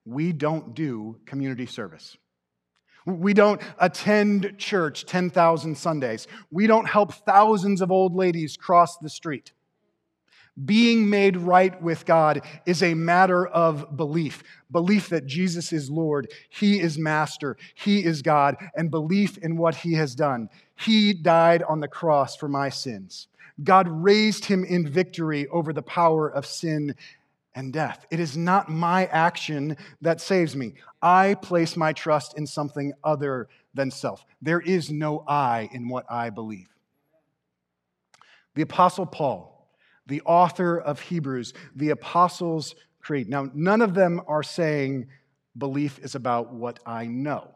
we 0.05 0.31
don't 0.31 0.73
do 0.73 1.17
community 1.25 1.65
service. 1.65 2.15
We 3.05 3.33
don't 3.33 3.61
attend 3.79 4.55
church 4.57 5.05
10,000 5.05 5.75
Sundays. 5.75 6.27
We 6.51 6.67
don't 6.67 6.87
help 6.87 7.13
thousands 7.13 7.81
of 7.81 7.91
old 7.91 8.15
ladies 8.15 8.57
cross 8.57 8.97
the 8.97 9.09
street. 9.09 9.51
Being 10.65 11.09
made 11.09 11.37
right 11.37 11.81
with 11.81 12.05
God 12.05 12.41
is 12.65 12.83
a 12.83 12.93
matter 12.93 13.47
of 13.47 13.95
belief 13.95 14.43
belief 14.69 15.09
that 15.09 15.25
Jesus 15.25 15.73
is 15.73 15.89
Lord, 15.89 16.31
He 16.49 16.79
is 16.79 16.97
Master, 16.97 17.57
He 17.73 18.03
is 18.03 18.21
God, 18.21 18.57
and 18.75 18.91
belief 18.91 19.37
in 19.37 19.57
what 19.57 19.75
He 19.75 19.93
has 19.93 20.13
done. 20.13 20.49
He 20.75 21.13
died 21.13 21.63
on 21.63 21.79
the 21.79 21.87
cross 21.87 22.35
for 22.35 22.47
my 22.47 22.69
sins. 22.69 23.27
God 23.63 23.87
raised 23.87 24.45
Him 24.45 24.63
in 24.63 24.87
victory 24.87 25.47
over 25.47 25.73
the 25.73 25.81
power 25.81 26.29
of 26.29 26.45
sin 26.45 26.95
and 27.55 27.73
death. 27.73 28.05
It 28.09 28.19
is 28.19 28.37
not 28.37 28.69
my 28.69 29.05
action 29.07 29.77
that 30.01 30.21
saves 30.21 30.55
me. 30.55 30.73
I 31.01 31.35
place 31.35 31.75
my 31.75 31.93
trust 31.93 32.37
in 32.37 32.47
something 32.47 32.93
other 33.03 33.49
than 33.73 33.91
self. 33.91 34.25
There 34.41 34.61
is 34.61 34.91
no 34.91 35.23
I 35.27 35.69
in 35.73 35.89
what 35.89 36.05
I 36.09 36.29
believe. 36.29 36.69
The 38.55 38.63
Apostle 38.63 39.05
Paul 39.05 39.51
the 40.11 40.21
author 40.25 40.77
of 40.77 40.99
Hebrews, 40.99 41.53
the 41.75 41.91
Apostles' 41.91 42.75
Creed. 43.01 43.29
Now, 43.29 43.49
none 43.53 43.81
of 43.81 43.93
them 43.93 44.21
are 44.27 44.43
saying 44.43 45.07
belief 45.57 45.99
is 45.99 46.15
about 46.15 46.53
what 46.53 46.79
I 46.85 47.07
know. 47.07 47.47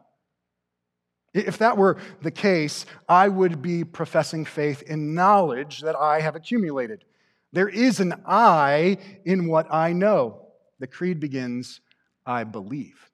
If 1.34 1.58
that 1.58 1.76
were 1.76 1.98
the 2.22 2.30
case, 2.30 2.86
I 3.08 3.28
would 3.28 3.60
be 3.60 3.84
professing 3.84 4.46
faith 4.46 4.82
in 4.82 5.14
knowledge 5.14 5.82
that 5.82 5.96
I 5.96 6.20
have 6.20 6.34
accumulated. 6.34 7.04
There 7.56 7.70
is 7.70 8.00
an 8.00 8.12
I 8.26 8.98
in 9.24 9.48
what 9.48 9.72
I 9.72 9.94
know. 9.94 10.42
The 10.78 10.86
creed 10.86 11.20
begins, 11.20 11.80
I 12.26 12.44
believe. 12.44 13.10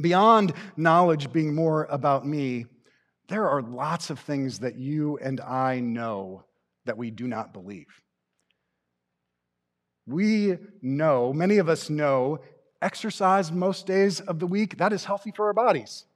Beyond 0.00 0.52
knowledge 0.76 1.32
being 1.32 1.54
more 1.54 1.84
about 1.84 2.26
me, 2.26 2.66
there 3.28 3.48
are 3.48 3.62
lots 3.62 4.10
of 4.10 4.18
things 4.18 4.58
that 4.58 4.74
you 4.74 5.18
and 5.18 5.40
I 5.40 5.78
know 5.78 6.46
that 6.84 6.98
we 6.98 7.12
do 7.12 7.28
not 7.28 7.52
believe. 7.52 7.86
We 10.04 10.58
know, 10.82 11.32
many 11.32 11.58
of 11.58 11.68
us 11.68 11.88
know, 11.88 12.40
exercise 12.82 13.52
most 13.52 13.86
days 13.86 14.20
of 14.20 14.40
the 14.40 14.48
week, 14.48 14.78
that 14.78 14.92
is 14.92 15.04
healthy 15.04 15.30
for 15.30 15.46
our 15.46 15.52
bodies. 15.52 16.06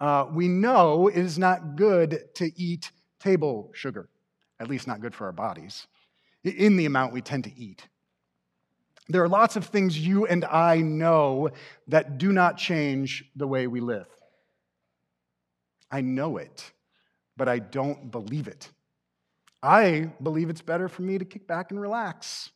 Uh, 0.00 0.26
we 0.32 0.48
know 0.48 1.06
it 1.06 1.18
is 1.18 1.38
not 1.38 1.76
good 1.76 2.34
to 2.34 2.50
eat 2.60 2.90
table 3.20 3.70
sugar, 3.74 4.08
at 4.58 4.66
least 4.66 4.88
not 4.88 5.00
good 5.00 5.14
for 5.14 5.26
our 5.26 5.32
bodies, 5.32 5.86
in 6.46 6.76
the 6.76 6.86
amount 6.86 7.12
we 7.12 7.20
tend 7.20 7.44
to 7.44 7.58
eat. 7.58 7.86
There 9.08 9.22
are 9.22 9.28
lots 9.28 9.56
of 9.56 9.66
things 9.66 9.98
you 9.98 10.26
and 10.26 10.44
I 10.44 10.78
know 10.78 11.50
that 11.88 12.18
do 12.18 12.32
not 12.32 12.56
change 12.56 13.24
the 13.36 13.46
way 13.46 13.66
we 13.66 13.80
live. 13.80 14.06
I 15.90 16.00
know 16.00 16.38
it, 16.38 16.72
but 17.36 17.48
I 17.48 17.60
don't 17.60 18.10
believe 18.10 18.48
it. 18.48 18.70
I 19.62 20.10
believe 20.22 20.50
it's 20.50 20.62
better 20.62 20.88
for 20.88 21.02
me 21.02 21.18
to 21.18 21.24
kick 21.24 21.46
back 21.46 21.70
and 21.70 21.80
relax. 21.80 22.50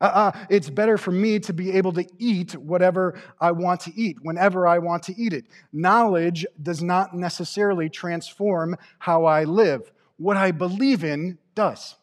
Uh, 0.00 0.04
uh, 0.04 0.46
it's 0.48 0.70
better 0.70 0.96
for 0.96 1.10
me 1.10 1.40
to 1.40 1.52
be 1.52 1.72
able 1.72 1.92
to 1.92 2.06
eat 2.18 2.54
whatever 2.56 3.20
I 3.40 3.50
want 3.50 3.80
to 3.80 3.92
eat, 4.00 4.18
whenever 4.22 4.66
I 4.66 4.78
want 4.78 5.02
to 5.04 5.20
eat 5.20 5.32
it. 5.32 5.46
Knowledge 5.72 6.46
does 6.62 6.82
not 6.82 7.14
necessarily 7.14 7.88
transform 7.88 8.76
how 9.00 9.24
I 9.24 9.44
live. 9.44 9.90
What 10.16 10.36
I 10.36 10.52
believe 10.52 11.02
in 11.02 11.38
does. 11.54 11.96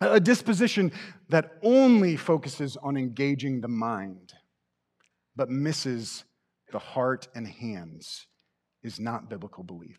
A 0.00 0.20
disposition 0.20 0.92
that 1.28 1.52
only 1.62 2.16
focuses 2.16 2.76
on 2.76 2.96
engaging 2.96 3.60
the 3.60 3.68
mind, 3.68 4.34
but 5.36 5.48
misses 5.48 6.24
the 6.72 6.78
heart 6.78 7.28
and 7.34 7.46
hands, 7.46 8.26
is 8.82 8.98
not 8.98 9.30
biblical 9.30 9.62
belief. 9.62 9.98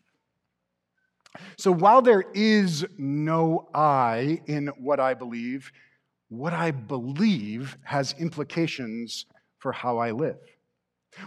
So 1.58 1.72
while 1.72 2.02
there 2.02 2.24
is 2.34 2.86
no 2.98 3.68
I 3.74 4.40
in 4.46 4.68
what 4.78 5.00
I 5.00 5.14
believe, 5.14 5.72
what 6.28 6.52
I 6.52 6.70
believe 6.70 7.76
has 7.82 8.14
implications 8.18 9.26
for 9.58 9.72
how 9.72 9.98
I 9.98 10.12
live. 10.12 10.38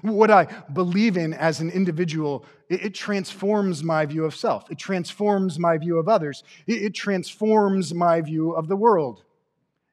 What 0.01 0.31
I 0.31 0.45
believe 0.73 1.17
in 1.17 1.33
as 1.33 1.59
an 1.59 1.69
individual, 1.69 2.45
it, 2.69 2.85
it 2.85 2.93
transforms 2.93 3.83
my 3.83 4.05
view 4.05 4.25
of 4.25 4.35
self. 4.35 4.69
It 4.71 4.77
transforms 4.77 5.59
my 5.59 5.77
view 5.77 5.97
of 5.97 6.07
others. 6.07 6.43
It, 6.67 6.83
it 6.83 6.93
transforms 6.93 7.93
my 7.93 8.21
view 8.21 8.53
of 8.53 8.67
the 8.67 8.75
world. 8.75 9.23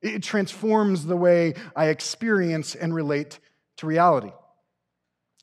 It, 0.02 0.14
it 0.14 0.22
transforms 0.22 1.06
the 1.06 1.16
way 1.16 1.54
I 1.74 1.86
experience 1.86 2.74
and 2.74 2.94
relate 2.94 3.38
to 3.78 3.86
reality. 3.86 4.32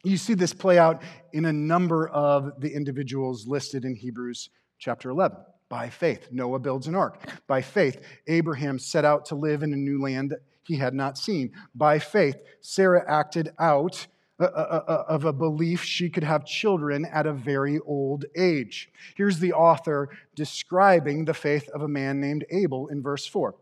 You 0.03 0.17
see 0.17 0.33
this 0.33 0.53
play 0.53 0.77
out 0.77 1.01
in 1.31 1.45
a 1.45 1.53
number 1.53 2.09
of 2.09 2.59
the 2.59 2.73
individuals 2.73 3.47
listed 3.47 3.85
in 3.85 3.95
Hebrews 3.95 4.49
chapter 4.77 5.09
11. 5.09 5.37
By 5.69 5.89
faith, 5.89 6.27
Noah 6.29 6.59
builds 6.59 6.87
an 6.87 6.95
ark. 6.95 7.19
By 7.47 7.61
faith, 7.61 8.01
Abraham 8.27 8.77
set 8.77 9.05
out 9.05 9.25
to 9.27 9.35
live 9.35 9.63
in 9.63 9.73
a 9.73 9.77
new 9.77 10.01
land 10.01 10.35
he 10.63 10.77
had 10.77 10.93
not 10.93 11.17
seen. 11.17 11.51
By 11.73 11.99
faith, 11.99 12.35
Sarah 12.61 13.03
acted 13.07 13.49
out 13.59 14.07
of 14.39 15.25
a 15.25 15.33
belief 15.33 15.83
she 15.83 16.09
could 16.09 16.23
have 16.23 16.45
children 16.45 17.05
at 17.05 17.25
a 17.25 17.33
very 17.33 17.79
old 17.79 18.25
age. 18.35 18.89
Here's 19.15 19.39
the 19.39 19.53
author 19.53 20.09
describing 20.35 21.25
the 21.25 21.33
faith 21.33 21.69
of 21.69 21.81
a 21.81 21.87
man 21.87 22.19
named 22.19 22.45
Abel 22.49 22.87
in 22.87 23.01
verse 23.01 23.25
4. 23.25 23.55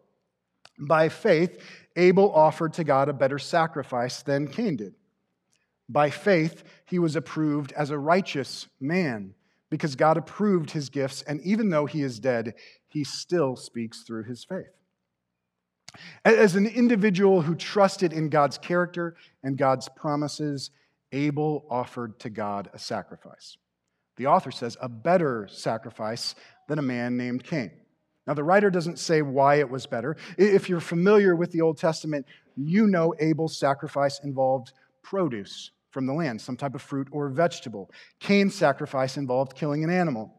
By 0.79 1.09
faith, 1.09 1.59
Abel 1.95 2.33
offered 2.33 2.73
to 2.73 2.83
God 2.83 3.09
a 3.09 3.13
better 3.13 3.37
sacrifice 3.37 4.23
than 4.23 4.47
Cain 4.47 4.77
did. 4.77 4.95
By 5.89 6.09
faith, 6.09 6.63
he 6.85 6.99
was 6.99 7.15
approved 7.15 7.73
as 7.73 7.91
a 7.91 7.97
righteous 7.97 8.67
man 8.79 9.33
because 9.69 9.95
God 9.95 10.17
approved 10.17 10.71
his 10.71 10.89
gifts, 10.89 11.21
and 11.23 11.41
even 11.41 11.69
though 11.69 11.85
he 11.85 12.01
is 12.01 12.19
dead, 12.19 12.55
he 12.87 13.03
still 13.03 13.55
speaks 13.55 14.03
through 14.03 14.23
his 14.23 14.43
faith. 14.43 14.71
As 16.23 16.55
an 16.55 16.65
individual 16.65 17.41
who 17.41 17.55
trusted 17.55 18.13
in 18.13 18.29
God's 18.29 18.57
character 18.57 19.15
and 19.43 19.57
God's 19.57 19.89
promises, 19.89 20.71
Abel 21.11 21.65
offered 21.69 22.19
to 22.19 22.29
God 22.29 22.69
a 22.73 22.79
sacrifice. 22.79 23.57
The 24.17 24.27
author 24.27 24.51
says, 24.51 24.77
a 24.81 24.89
better 24.89 25.47
sacrifice 25.51 26.35
than 26.67 26.79
a 26.79 26.83
man 26.83 27.17
named 27.17 27.43
Cain. 27.43 27.71
Now, 28.27 28.35
the 28.35 28.43
writer 28.43 28.69
doesn't 28.69 28.99
say 28.99 29.21
why 29.21 29.55
it 29.55 29.69
was 29.69 29.87
better. 29.87 30.15
If 30.37 30.69
you're 30.69 30.79
familiar 30.79 31.35
with 31.35 31.51
the 31.51 31.61
Old 31.61 31.77
Testament, 31.77 32.25
you 32.55 32.87
know 32.87 33.13
Abel's 33.19 33.57
sacrifice 33.57 34.19
involved 34.23 34.73
produce 35.03 35.71
from 35.89 36.05
the 36.05 36.13
land, 36.13 36.39
some 36.39 36.55
type 36.55 36.75
of 36.75 36.81
fruit 36.81 37.07
or 37.11 37.29
vegetable. 37.29 37.89
Cain's 38.19 38.55
sacrifice 38.55 39.17
involved 39.17 39.55
killing 39.55 39.83
an 39.83 39.89
animal. 39.89 40.33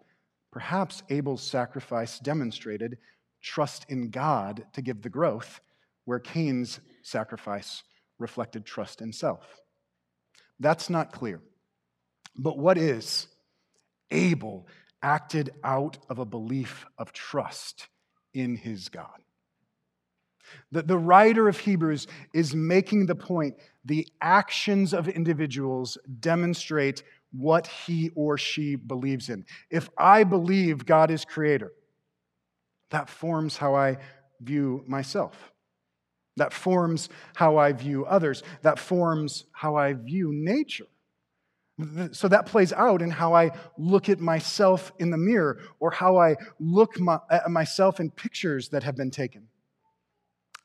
Perhaps 0.53 1.03
Abel's 1.11 1.43
sacrifice 1.43 2.19
demonstrated 2.19 2.97
trust 3.43 3.87
in 3.89 4.11
God 4.11 4.65
to 4.73 4.83
give 4.83 5.03
the 5.03 5.09
growth, 5.09 5.61
where 6.05 6.19
Cain's 6.19 6.81
sacrifice 7.03 7.83
reflected 8.19 8.65
trust 8.65 9.03
in 9.03 9.13
self. 9.13 9.61
That's 10.61 10.89
not 10.89 11.13
clear. 11.13 11.41
But 12.37 12.59
what 12.59 12.79
is? 12.79 13.27
Abel 14.11 14.67
acted 15.03 15.51
out 15.65 15.99
of 16.09 16.19
a 16.19 16.25
belief 16.25 16.87
of 16.99 17.13
trust 17.13 17.89
in 18.33 18.57
his 18.57 18.89
God. 18.89 19.09
The, 20.71 20.83
the 20.83 20.99
writer 20.99 21.49
of 21.49 21.59
Hebrews 21.59 22.07
is 22.33 22.55
making 22.55 23.07
the 23.07 23.15
point 23.15 23.57
the 23.85 24.07
actions 24.21 24.93
of 24.95 25.09
individuals 25.09 25.99
demonstrate 26.21 27.03
what 27.33 27.67
he 27.67 28.11
or 28.15 28.37
she 28.37 28.77
believes 28.77 29.29
in. 29.29 29.45
If 29.71 29.89
I 29.97 30.25
believe 30.25 30.85
God 30.85 31.11
is 31.11 31.25
creator, 31.25 31.73
that 32.93 33.09
forms 33.09 33.57
how 33.57 33.75
I 33.75 33.99
view 34.41 34.85
myself. 34.87 35.53
That 36.37 36.53
forms 36.53 37.09
how 37.35 37.59
I 37.59 37.73
view 37.73 38.07
others. 38.07 38.43
That 38.63 38.79
forms 38.79 39.45
how 39.53 39.77
I 39.77 39.93
view 39.93 40.31
nature. 40.33 40.87
So 42.13 42.29
that 42.29 42.47
plays 42.47 42.73
out 42.73 43.03
in 43.03 43.11
how 43.11 43.35
I 43.35 43.51
look 43.77 44.09
at 44.09 44.21
myself 44.21 44.93
in 44.99 45.11
the 45.11 45.17
mirror 45.17 45.59
or 45.81 45.91
how 45.91 46.17
I 46.19 46.37
look 46.61 46.99
my, 47.01 47.19
at 47.31 47.51
myself 47.51 47.99
in 47.99 48.11
pictures 48.11 48.69
that 48.71 48.83
have 48.83 48.97
been 48.97 49.11
taken 49.11 49.49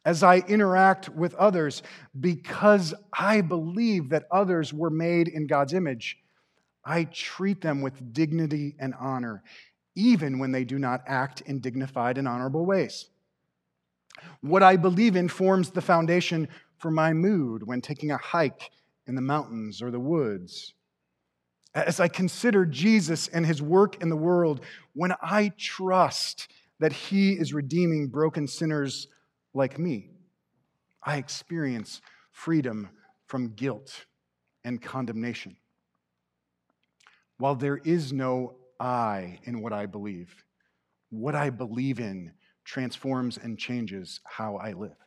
as 0.08 0.24
I 0.24 0.38
interact 0.38 1.10
with 1.10 1.34
others 1.36 1.84
because 2.18 2.94
I 3.12 3.42
believe 3.42 4.10
that 4.10 4.24
others 4.32 4.74
were 4.74 4.90
made 4.90 5.28
in 5.28 5.48
God's 5.48 5.74
image. 5.74 6.18
I 6.86 7.04
treat 7.04 7.60
them 7.60 7.82
with 7.82 8.14
dignity 8.14 8.78
and 8.80 8.94
honor, 8.98 9.44
even 9.98 10.38
when 10.38 10.52
they 10.52 10.64
do 10.64 10.78
not 10.78 11.02
act 11.08 11.42
in 11.42 11.60
dignified 11.60 12.18
and 12.18 12.28
honorable 12.28 12.66
ways. 12.66 13.10
What 14.42 14.64
I 14.64 14.78
believe 14.78 15.16
in 15.16 15.28
forms 15.28 15.72
the 15.72 15.82
foundation 15.82 16.48
for 16.78 16.92
my 16.92 17.14
mood 17.14 17.64
when 17.66 17.82
taking 17.82 18.12
a 18.12 18.18
hike 18.18 18.70
in 19.08 19.16
the 19.16 19.22
mountains 19.22 19.82
or 19.82 19.90
the 19.90 20.00
woods. 20.00 20.74
As 21.74 22.00
I 22.00 22.08
consider 22.08 22.66
Jesus 22.66 23.28
and 23.28 23.46
his 23.46 23.62
work 23.62 24.02
in 24.02 24.10
the 24.10 24.16
world, 24.16 24.62
when 24.94 25.14
I 25.22 25.52
trust 25.58 26.48
that 26.80 26.94
he 26.94 27.34
is 27.34 27.54
redeeming 27.54 28.08
broken 28.08 28.48
sinners 28.48 29.08
like 29.54 29.80
me. 29.80 30.12
I 31.04 31.18
experience 31.18 32.02
freedom 32.32 32.90
from 33.26 33.54
guilt 33.56 34.06
and 34.64 34.82
condemnation. 34.82 35.58
While 37.40 37.56
there 37.56 37.78
is 37.78 38.14
no 38.14 38.56
I 38.80 39.40
in 39.44 39.62
what 39.62 39.74
I 39.74 39.86
believe, 39.86 40.34
what 41.10 41.36
I 41.36 41.50
believe 41.50 42.00
in 42.00 42.32
transforms 42.66 43.38
and 43.38 43.58
changes 43.58 44.20
how 44.24 44.58
I 44.58 44.74
live. 44.74 44.98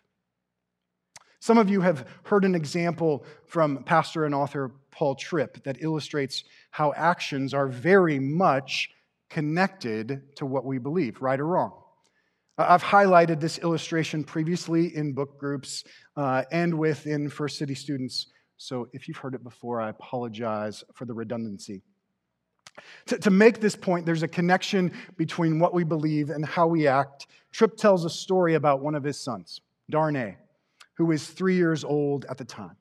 Some 1.40 1.56
of 1.56 1.70
you 1.70 1.80
have 1.80 2.06
heard 2.24 2.44
an 2.44 2.54
example 2.54 3.24
from 3.46 3.82
pastor 3.84 4.26
and 4.26 4.34
author 4.34 4.72
Paul 4.90 5.14
Tripp 5.14 5.62
that 5.64 5.78
illustrates 5.80 6.44
how 6.70 6.92
actions 6.94 7.54
are 7.54 7.68
very 7.68 8.18
much 8.18 8.90
connected 9.30 10.36
to 10.36 10.44
what 10.44 10.66
we 10.66 10.78
believe, 10.78 11.22
right 11.22 11.40
or 11.40 11.46
wrong. 11.46 11.72
I've 12.58 12.82
highlighted 12.82 13.40
this 13.40 13.58
illustration 13.58 14.22
previously 14.22 14.94
in 14.94 15.14
book 15.14 15.38
groups 15.38 15.84
uh, 16.16 16.42
and 16.52 16.78
within 16.78 17.30
First 17.30 17.56
City 17.56 17.74
students. 17.74 18.26
So 18.58 18.88
if 18.92 19.08
you've 19.08 19.16
heard 19.16 19.34
it 19.34 19.42
before, 19.42 19.80
I 19.80 19.88
apologize 19.88 20.84
for 20.94 21.06
the 21.06 21.14
redundancy. 21.14 21.82
To, 23.06 23.18
to 23.18 23.30
make 23.30 23.60
this 23.60 23.76
point, 23.76 24.06
there's 24.06 24.22
a 24.22 24.28
connection 24.28 24.92
between 25.16 25.58
what 25.58 25.74
we 25.74 25.84
believe 25.84 26.30
and 26.30 26.44
how 26.44 26.66
we 26.66 26.86
act. 26.86 27.26
Tripp 27.52 27.76
tells 27.76 28.04
a 28.04 28.10
story 28.10 28.54
about 28.54 28.80
one 28.80 28.94
of 28.94 29.02
his 29.02 29.18
sons, 29.18 29.60
Darnay, 29.90 30.36
who 30.94 31.10
is 31.10 31.26
three 31.26 31.56
years 31.56 31.84
old 31.84 32.24
at 32.28 32.38
the 32.38 32.44
time. 32.44 32.76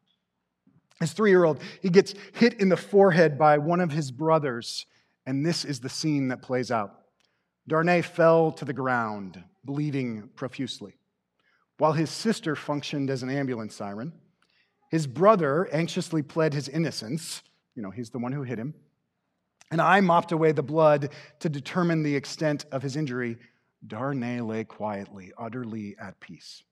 His 1.00 1.13
three 1.13 1.29
year 1.29 1.46
old, 1.46 1.62
he 1.81 1.89
gets 1.89 2.13
hit 2.34 2.55
in 2.55 2.69
the 2.69 2.77
forehead 2.77 3.38
by 3.38 3.58
one 3.58 3.79
of 3.79 3.91
his 3.91 4.12
brothers, 4.12 4.86
and 5.25 5.46
this 5.46 5.63
is 5.63 5.79
the 5.79 5.89
scene 5.89 6.27
that 6.27 6.41
plays 6.41 6.72
out. 6.72 6.93
Darnay 7.67 8.01
fell 8.01 8.51
to 8.53 8.65
the 8.65 8.74
ground, 8.74 9.41
bleeding 9.63 10.29
profusely, 10.36 10.98
while 11.77 11.93
his 11.93 12.10
sister 12.10 12.55
functioned 12.55 13.10
as 13.10 13.24
an 13.24 13.29
ambulance 13.29 13.75
siren. 13.75 14.12
His 14.89 15.08
brother 15.08 15.69
anxiously 15.72 16.22
pled 16.22 16.53
his 16.53 16.67
innocence. 16.67 17.43
You 17.75 17.84
know, 17.84 17.91
he's 17.91 18.10
the 18.10 18.19
one 18.19 18.31
who 18.31 18.43
hit 18.43 18.58
him. 18.58 18.74
And 19.72 19.82
I 19.82 20.02
mopped 20.02 20.32
away 20.32 20.52
the 20.52 20.64
blood 20.64 21.10
to 21.40 21.50
determine 21.50 22.04
the 22.04 22.16
extent 22.16 22.66
of 22.72 22.82
his 22.82 22.96
injury. 22.96 23.38
Darnay 23.86 24.42
lay 24.42 24.64
quietly, 24.64 25.32
utterly 25.38 25.96
at 26.02 26.20
peace. 26.20 26.64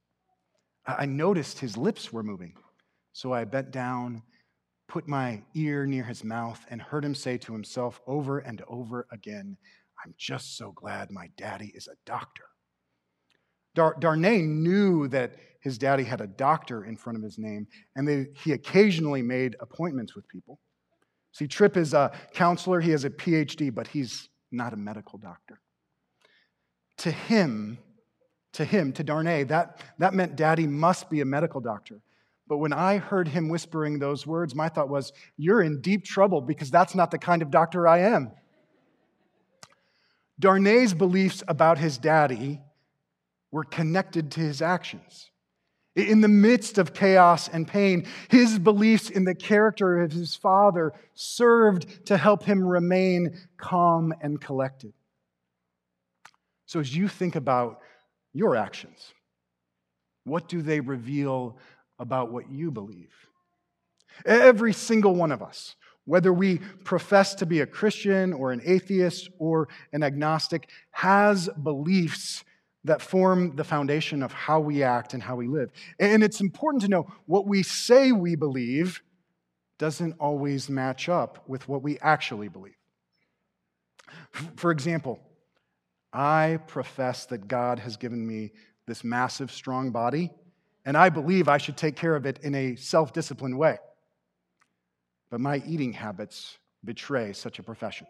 I 0.85 1.05
noticed 1.05 1.59
his 1.59 1.77
lips 1.77 2.11
were 2.11 2.23
moving. 2.23 2.55
So 3.13 3.33
I 3.33 3.43
bent 3.45 3.71
down, 3.71 4.23
put 4.87 5.07
my 5.07 5.43
ear 5.53 5.85
near 5.85 6.03
his 6.03 6.23
mouth, 6.23 6.65
and 6.69 6.81
heard 6.81 7.03
him 7.03 7.15
say 7.15 7.37
to 7.39 7.53
himself 7.53 7.99
over 8.07 8.39
and 8.39 8.61
over 8.67 9.07
again, 9.11 9.57
I'm 10.03 10.13
just 10.17 10.57
so 10.57 10.71
glad 10.71 11.11
my 11.11 11.29
daddy 11.37 11.71
is 11.75 11.87
a 11.87 11.95
doctor. 12.05 12.45
Dar- 13.75 13.97
Darnay 13.99 14.41
knew 14.41 15.07
that 15.09 15.35
his 15.59 15.77
daddy 15.77 16.03
had 16.03 16.21
a 16.21 16.27
doctor 16.27 16.85
in 16.85 16.95
front 16.95 17.17
of 17.17 17.23
his 17.23 17.37
name, 17.37 17.67
and 17.95 18.07
that 18.07 18.31
he 18.43 18.53
occasionally 18.53 19.21
made 19.21 19.55
appointments 19.59 20.15
with 20.15 20.27
people. 20.27 20.59
See, 21.37 21.45
Tripp 21.45 21.77
is 21.77 21.93
a 21.93 22.11
counselor, 22.33 22.81
he 22.81 22.89
has 22.89 23.03
a 23.03 23.11
PhD, 23.11 23.71
but 23.71 23.85
he's 23.85 24.27
not 24.51 24.73
a 24.73 24.75
medical 24.75 25.19
doctor. 25.19 25.59
To 26.97 27.11
him, 27.11 27.77
to 28.53 28.65
him, 28.65 28.91
to 28.93 29.03
Darnay, 29.03 29.43
that, 29.43 29.83
that 29.99 30.15
meant 30.15 30.35
daddy 30.35 30.65
must 30.65 31.11
be 31.11 31.21
a 31.21 31.25
medical 31.25 31.61
doctor. 31.61 32.01
But 32.47 32.57
when 32.57 32.73
I 32.73 32.97
heard 32.97 33.27
him 33.27 33.49
whispering 33.49 33.99
those 33.99 34.25
words, 34.25 34.55
my 34.55 34.67
thought 34.67 34.89
was, 34.89 35.13
You're 35.37 35.61
in 35.61 35.79
deep 35.79 36.05
trouble 36.05 36.41
because 36.41 36.71
that's 36.71 36.95
not 36.95 37.11
the 37.11 37.19
kind 37.19 37.43
of 37.43 37.51
doctor 37.51 37.87
I 37.87 37.99
am. 37.99 38.31
Darnay's 40.39 40.95
beliefs 40.95 41.43
about 41.47 41.77
his 41.77 41.99
daddy 41.99 42.61
were 43.51 43.63
connected 43.63 44.31
to 44.31 44.39
his 44.39 44.63
actions. 44.63 45.29
In 45.97 46.21
the 46.21 46.27
midst 46.27 46.77
of 46.77 46.93
chaos 46.93 47.47
and 47.47 47.67
pain, 47.67 48.05
his 48.29 48.59
beliefs 48.59 49.09
in 49.09 49.23
the 49.23 49.35
character 49.35 50.01
of 50.01 50.11
his 50.11 50.35
father 50.35 50.93
served 51.15 52.05
to 52.05 52.17
help 52.17 52.43
him 52.43 52.63
remain 52.63 53.37
calm 53.57 54.13
and 54.21 54.39
collected. 54.39 54.93
So, 56.67 56.79
as 56.79 56.95
you 56.95 57.07
think 57.07 57.35
about 57.35 57.79
your 58.33 58.55
actions, 58.55 59.13
what 60.23 60.47
do 60.47 60.61
they 60.61 60.81
reveal 60.81 61.57
about 61.99 62.31
what 62.31 62.49
you 62.49 62.71
believe. 62.71 63.13
Every 64.25 64.73
single 64.73 65.15
one 65.15 65.31
of 65.31 65.41
us, 65.41 65.75
whether 66.05 66.31
we 66.31 66.59
profess 66.83 67.35
to 67.35 67.45
be 67.45 67.61
a 67.61 67.65
Christian 67.65 68.33
or 68.33 68.51
an 68.51 68.61
atheist 68.63 69.29
or 69.39 69.67
an 69.93 70.03
agnostic, 70.03 70.69
has 70.91 71.49
beliefs 71.61 72.43
that 72.87 73.01
form 73.01 73.55
the 73.55 73.63
foundation 73.63 74.23
of 74.23 74.31
how 74.31 74.59
we 74.59 74.83
act 74.83 75.13
and 75.13 75.23
how 75.23 75.35
we 75.35 75.47
live. 75.47 75.71
And 75.99 76.23
it's 76.23 76.41
important 76.41 76.81
to 76.83 76.87
know 76.87 77.07
what 77.25 77.47
we 77.47 77.63
say 77.63 78.11
we 78.11 78.35
believe 78.35 79.01
doesn't 79.77 80.15
always 80.19 80.69
match 80.69 81.07
up 81.07 81.47
with 81.47 81.67
what 81.69 81.83
we 81.83 81.99
actually 81.99 82.47
believe. 82.47 82.73
For 84.55 84.71
example, 84.71 85.19
I 86.11 86.59
profess 86.67 87.25
that 87.27 87.47
God 87.47 87.79
has 87.79 87.95
given 87.95 88.25
me 88.25 88.51
this 88.87 89.03
massive, 89.03 89.51
strong 89.51 89.91
body 89.91 90.31
and 90.87 90.95
I 90.95 91.09
believe 91.09 91.49
I 91.49 91.57
should 91.57 91.75
take 91.75 91.97
care 91.97 92.15
of 92.15 92.25
it 92.25 92.39
in 92.43 92.55
a 92.55 92.77
self 92.77 93.11
disciplined 93.11 93.57
way. 93.57 93.77
But 95.29 95.41
my 95.41 95.61
eating 95.67 95.91
habits 95.91 96.57
betray 96.85 97.33
such 97.33 97.59
a 97.59 97.63
profession. 97.63 98.07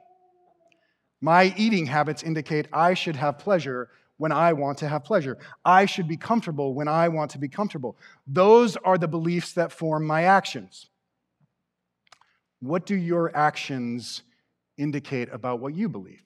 My 1.20 1.56
eating 1.58 1.88
habits 1.88 2.22
indicate 2.22 2.68
I 2.72 2.94
should 2.94 3.16
have 3.16 3.40
pleasure 3.40 3.90
when 4.18 4.32
I 4.32 4.54
want 4.54 4.80
to 4.80 4.88
have 4.88 5.04
pleasure. 5.04 5.38
I 5.64 5.86
should 5.86 6.08
be 6.08 6.18
comfortable 6.18 6.74
when 6.74 6.88
I 6.88 7.08
want 7.08 7.32
to 7.32 7.38
be 7.38 7.48
comfortable. 7.48 7.98
Those 8.26 8.76
are 8.78 8.98
the 8.98 9.08
beliefs 9.08 9.54
that 9.54 9.72
form 9.72 10.06
my 10.06 10.24
actions. 10.24 10.90
What 12.60 12.86
do 12.86 12.96
your 12.96 13.36
actions 13.36 14.24
indicate 14.78 15.30
about 15.32 15.60
what 15.60 15.76
you 15.76 15.88
believe? 15.88 16.22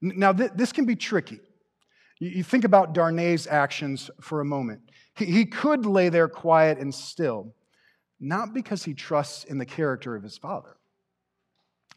Now, 0.00 0.32
th- 0.32 0.52
this 0.54 0.72
can 0.72 0.84
be 0.84 0.96
tricky. 0.96 1.40
You 2.18 2.42
think 2.42 2.64
about 2.64 2.94
Darnay's 2.94 3.46
actions 3.46 4.10
for 4.20 4.40
a 4.40 4.44
moment. 4.44 4.80
He 5.14 5.44
could 5.44 5.84
lay 5.84 6.08
there 6.08 6.28
quiet 6.28 6.78
and 6.78 6.94
still, 6.94 7.54
not 8.20 8.54
because 8.54 8.84
he 8.84 8.94
trusts 8.94 9.44
in 9.44 9.58
the 9.58 9.66
character 9.66 10.14
of 10.14 10.22
his 10.22 10.38
father, 10.38 10.76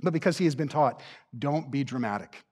but 0.01 0.11
because 0.11 0.37
he 0.37 0.45
has 0.45 0.55
been 0.55 0.67
taught, 0.67 1.01
don't 1.37 1.69
be 1.69 1.83
dramatic. 1.83 2.43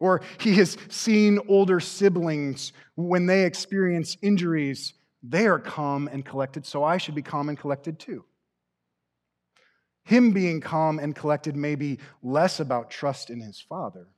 Or 0.00 0.22
he 0.38 0.54
has 0.56 0.76
seen 0.88 1.38
older 1.48 1.80
siblings, 1.80 2.72
when 2.96 3.26
they 3.26 3.44
experience 3.44 4.16
injuries, 4.22 4.94
they 5.22 5.46
are 5.46 5.58
calm 5.58 6.08
and 6.12 6.24
collected, 6.24 6.66
so 6.66 6.84
I 6.84 6.98
should 6.98 7.14
be 7.14 7.22
calm 7.22 7.48
and 7.48 7.58
collected 7.58 7.98
too. 7.98 8.24
Him 10.04 10.32
being 10.32 10.60
calm 10.60 10.98
and 10.98 11.16
collected 11.16 11.56
may 11.56 11.76
be 11.76 11.98
less 12.22 12.60
about 12.60 12.90
trust 12.90 13.30
in 13.30 13.40
his 13.40 13.60
father 13.60 14.08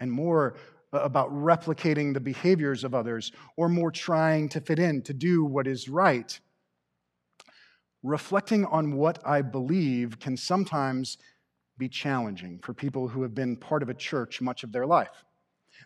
and 0.00 0.10
more 0.10 0.56
about 0.92 1.30
replicating 1.30 2.12
the 2.12 2.20
behaviors 2.20 2.82
of 2.82 2.94
others 2.94 3.30
or 3.56 3.68
more 3.68 3.92
trying 3.92 4.48
to 4.48 4.60
fit 4.60 4.80
in, 4.80 5.02
to 5.02 5.14
do 5.14 5.44
what 5.44 5.68
is 5.68 5.88
right. 5.88 6.40
Reflecting 8.02 8.64
on 8.64 8.96
what 8.96 9.24
I 9.24 9.42
believe 9.42 10.18
can 10.18 10.36
sometimes 10.36 11.18
be 11.80 11.88
challenging 11.88 12.60
for 12.62 12.72
people 12.72 13.08
who 13.08 13.22
have 13.22 13.34
been 13.34 13.56
part 13.56 13.82
of 13.82 13.88
a 13.88 13.94
church 13.94 14.40
much 14.40 14.62
of 14.62 14.70
their 14.70 14.86
life. 14.86 15.24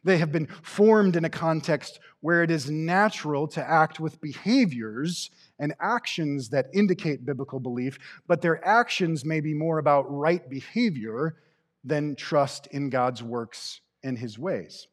They 0.02 0.18
have 0.18 0.32
been 0.32 0.48
formed 0.62 1.16
in 1.16 1.24
a 1.24 1.30
context 1.30 2.00
where 2.20 2.42
it 2.42 2.50
is 2.50 2.70
natural 2.70 3.48
to 3.48 3.66
act 3.66 4.00
with 4.00 4.20
behaviors 4.20 5.30
and 5.58 5.72
actions 5.80 6.50
that 6.50 6.66
indicate 6.74 7.24
biblical 7.24 7.60
belief, 7.60 7.98
but 8.26 8.42
their 8.42 8.62
actions 8.66 9.24
may 9.24 9.40
be 9.40 9.54
more 9.54 9.78
about 9.78 10.10
right 10.10 10.48
behavior 10.50 11.36
than 11.84 12.16
trust 12.16 12.66
in 12.68 12.90
God's 12.90 13.22
works 13.22 13.80
and 14.02 14.18
his 14.18 14.38
ways. 14.38 14.88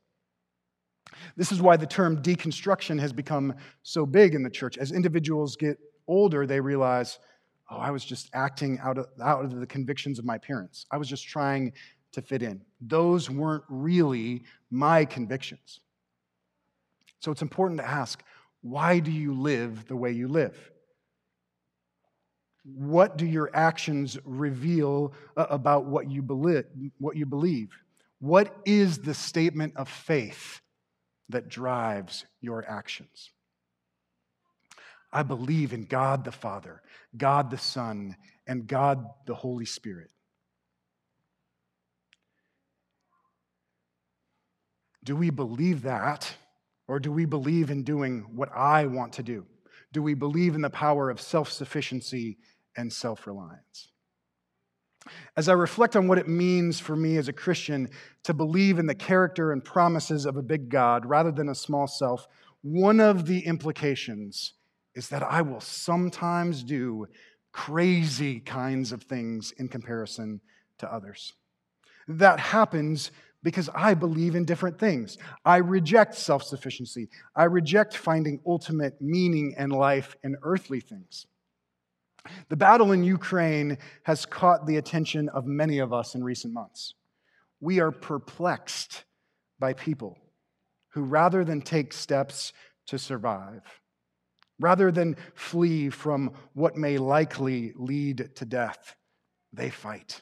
This 1.36 1.52
is 1.52 1.62
why 1.62 1.78
the 1.78 1.88
term 1.88 2.22
deconstruction 2.22 3.00
has 3.00 3.12
become 3.12 3.56
so 3.84 4.06
big 4.06 4.34
in 4.34 4.44
the 4.44 4.50
church. 4.50 4.78
As 4.78 4.92
individuals 4.92 5.56
get 5.56 5.78
older, 6.08 6.46
they 6.46 6.60
realize, 6.60 7.20
oh, 7.71 7.77
I 7.77 7.91
was 7.91 8.05
just 8.05 8.29
acting 8.34 8.79
out 8.84 8.97
of, 8.97 9.07
out 9.21 9.45
of 9.45 9.60
the 9.60 9.65
convictions 9.65 10.19
of 10.19 10.25
my 10.25 10.38
parents. 10.38 10.86
I 10.91 10.97
was 10.97 11.07
just 11.07 11.27
trying 11.27 11.73
to 12.12 12.21
fit 12.21 12.43
in. 12.43 12.62
Those 12.81 13.29
weren't 13.29 13.63
really 13.69 14.43
my 14.69 15.05
convictions. 15.05 15.79
So 17.19 17.31
it's 17.31 17.41
important 17.41 17.79
to 17.79 17.88
ask 17.88 18.23
why 18.62 18.99
do 18.99 19.12
you 19.12 19.34
live 19.34 19.88
the 19.88 19.95
way 19.95 20.12
you 20.12 20.27
live? 20.27 20.71
What 22.63 23.17
do 23.17 23.25
your 23.25 23.49
actions 23.55 24.19
reveal 24.23 25.13
uh, 25.36 25.47
about 25.49 25.86
what 25.86 26.12
you 26.12 26.21
believe? 26.21 26.65
What 26.99 27.15
you 27.15 27.25
believe? 27.25 27.69
What 28.19 28.55
is 28.65 28.99
the 28.99 29.15
statement 29.15 29.73
of 29.77 29.89
faith 29.89 30.62
that 31.31 31.49
drives 31.49 32.25
your 32.41 32.69
actions. 32.69 33.31
I 35.13 35.24
believe 35.24 35.74
in 35.74 35.86
God 35.86 36.24
the 36.24 36.32
Father, 36.32 36.82
God 37.17 37.52
the 37.52 37.58
Son, 37.58 38.15
and 38.47 38.67
God 38.67 39.06
the 39.26 39.36
Holy 39.36 39.65
Spirit. 39.65 40.10
Do 45.04 45.15
we 45.15 45.30
believe 45.30 45.82
that, 45.84 46.32
or 46.88 47.00
do 47.00 47.12
we 47.12 47.26
believe 47.26 47.71
in 47.71 47.84
doing 47.84 48.26
what 48.36 48.50
I 48.56 48.86
want 48.86 49.13
to 49.13 49.24
do? 49.24 49.45
Do 49.91 50.02
we 50.02 50.13
believe 50.13 50.56
in 50.56 50.62
the 50.62 50.69
power 50.69 51.10
of 51.10 51.19
self 51.19 51.52
sufficiency 51.52 52.38
and 52.78 52.91
self 52.91 53.28
reliance? 53.28 53.89
As 55.36 55.50
I 55.50 55.54
reflect 55.54 55.95
on 55.95 56.08
what 56.08 56.19
it 56.19 56.28
means 56.28 56.80
for 56.80 56.95
me 56.95 57.17
as 57.17 57.28
a 57.28 57.34
Christian 57.34 57.89
to 58.24 58.34
believe 58.34 58.78
in 58.78 58.86
the 58.86 58.95
character 58.95 59.52
and 59.52 59.63
promises 59.63 60.26
of 60.26 60.38
a 60.38 60.43
big 60.43 60.69
God 60.69 61.06
rather 61.06 61.32
than 61.32 61.50
a 61.50 61.56
small 61.56 61.88
self, 61.88 62.28
one 62.62 63.00
of 63.00 63.26
the 63.26 63.39
implications 63.39 64.54
is 64.95 65.10
that 65.10 65.23
I 65.23 65.41
will 65.41 65.62
sometimes 65.62 66.63
do 66.63 67.08
crazy 67.51 68.39
kinds 68.39 68.91
of 68.91 69.04
things 69.04 69.54
in 69.58 69.67
comparison 69.67 70.41
to 70.80 70.93
others. 70.93 71.34
That 72.08 72.39
happens 72.39 73.12
because 73.43 73.69
I 73.73 73.93
believe 73.93 74.36
in 74.36 74.45
different 74.45 74.80
things. 74.80 75.17
I 75.45 75.58
reject 75.58 76.15
self 76.15 76.43
sufficiency. 76.43 77.10
I 77.36 77.45
reject 77.45 77.97
finding 77.97 78.39
ultimate 78.45 79.01
meaning 79.01 79.56
and 79.58 79.71
life 79.71 80.15
in 80.23 80.36
earthly 80.43 80.80
things. 80.80 81.25
The 82.49 82.56
battle 82.56 82.91
in 82.91 83.04
Ukraine 83.04 83.77
has 84.04 84.25
caught 84.25 84.67
the 84.67 84.77
attention 84.77 85.27
of 85.30 85.45
many 85.45 85.80
of 85.80 85.91
us 85.91 86.13
in 86.13 86.23
recent 86.23 86.54
months. 86.54 86.93
We 87.60 87.80
are 87.80 87.91
perplexed 87.91 89.06
by 89.60 89.73
people 89.73 90.17
who, 90.89 91.04
rather 91.04 91.43
than 91.43 91.62
take 91.62 91.93
steps 91.93 92.54
to 92.88 92.99
survive, 92.99 93.62
Rather 94.62 94.91
than 94.91 95.17
flee 95.34 95.89
from 95.89 96.32
what 96.54 96.78
may 96.78 97.00
likely 97.00 97.74
lead 97.76 98.30
to 98.36 98.45
death, 98.45 98.95
they 99.52 99.71
fight 99.71 100.21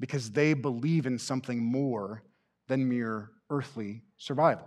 because 0.00 0.30
they 0.30 0.54
believe 0.54 1.06
in 1.06 1.18
something 1.18 1.62
more 1.62 2.24
than 2.68 2.88
mere 2.88 3.30
earthly 3.50 4.02
survival. 4.16 4.66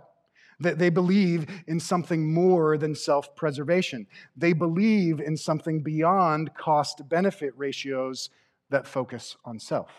They 0.60 0.90
believe 0.90 1.46
in 1.68 1.78
something 1.78 2.32
more 2.32 2.78
than 2.78 2.94
self 2.94 3.36
preservation. 3.36 4.06
They 4.36 4.52
believe 4.52 5.20
in 5.20 5.36
something 5.36 5.82
beyond 5.82 6.54
cost 6.54 7.08
benefit 7.08 7.54
ratios 7.56 8.30
that 8.70 8.86
focus 8.86 9.36
on 9.44 9.60
self. 9.60 9.90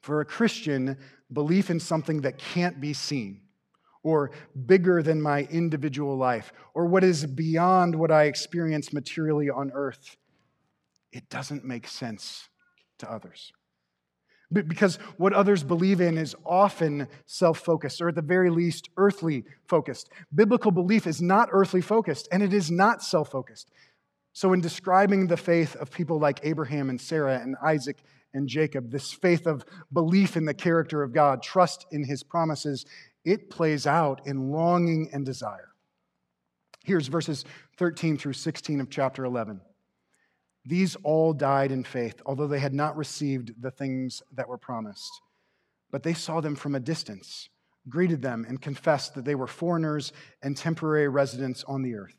For 0.00 0.20
a 0.20 0.24
Christian, 0.24 0.98
belief 1.32 1.70
in 1.70 1.78
something 1.78 2.22
that 2.22 2.38
can't 2.38 2.80
be 2.80 2.92
seen, 2.92 3.43
or 4.04 4.30
bigger 4.66 5.02
than 5.02 5.20
my 5.20 5.48
individual 5.50 6.16
life, 6.16 6.52
or 6.74 6.86
what 6.86 7.02
is 7.02 7.26
beyond 7.26 7.96
what 7.96 8.12
I 8.12 8.24
experience 8.24 8.92
materially 8.92 9.50
on 9.50 9.72
earth, 9.74 10.16
it 11.10 11.28
doesn't 11.28 11.64
make 11.64 11.88
sense 11.88 12.48
to 12.98 13.10
others. 13.10 13.52
Because 14.52 14.96
what 15.16 15.32
others 15.32 15.64
believe 15.64 16.00
in 16.00 16.16
is 16.16 16.36
often 16.44 17.08
self 17.26 17.58
focused, 17.58 18.00
or 18.00 18.10
at 18.10 18.14
the 18.14 18.22
very 18.22 18.50
least, 18.50 18.88
earthly 18.96 19.44
focused. 19.66 20.10
Biblical 20.32 20.70
belief 20.70 21.06
is 21.06 21.20
not 21.20 21.48
earthly 21.50 21.80
focused, 21.80 22.28
and 22.30 22.42
it 22.42 22.52
is 22.52 22.70
not 22.70 23.02
self 23.02 23.30
focused. 23.30 23.70
So, 24.32 24.52
in 24.52 24.60
describing 24.60 25.26
the 25.26 25.36
faith 25.36 25.74
of 25.76 25.90
people 25.90 26.20
like 26.20 26.40
Abraham 26.42 26.90
and 26.90 27.00
Sarah 27.00 27.40
and 27.40 27.56
Isaac 27.64 28.02
and 28.34 28.46
Jacob, 28.46 28.90
this 28.90 29.12
faith 29.12 29.46
of 29.46 29.64
belief 29.92 30.36
in 30.36 30.44
the 30.44 30.54
character 30.54 31.02
of 31.02 31.12
God, 31.12 31.42
trust 31.42 31.86
in 31.90 32.04
his 32.04 32.22
promises, 32.22 32.84
it 33.24 33.50
plays 33.50 33.86
out 33.86 34.26
in 34.26 34.50
longing 34.50 35.10
and 35.12 35.24
desire. 35.24 35.70
Here's 36.84 37.08
verses 37.08 37.44
13 37.78 38.18
through 38.18 38.34
16 38.34 38.80
of 38.80 38.90
chapter 38.90 39.24
11. 39.24 39.60
These 40.66 40.96
all 41.02 41.32
died 41.32 41.72
in 41.72 41.84
faith, 41.84 42.20
although 42.24 42.46
they 42.46 42.58
had 42.58 42.74
not 42.74 42.96
received 42.96 43.60
the 43.60 43.70
things 43.70 44.22
that 44.32 44.48
were 44.48 44.58
promised. 44.58 45.10
But 45.90 46.02
they 46.02 46.14
saw 46.14 46.40
them 46.40 46.56
from 46.56 46.74
a 46.74 46.80
distance, 46.80 47.48
greeted 47.88 48.22
them, 48.22 48.44
and 48.48 48.60
confessed 48.60 49.14
that 49.14 49.24
they 49.24 49.34
were 49.34 49.46
foreigners 49.46 50.12
and 50.42 50.56
temporary 50.56 51.08
residents 51.08 51.64
on 51.64 51.82
the 51.82 51.94
earth. 51.94 52.16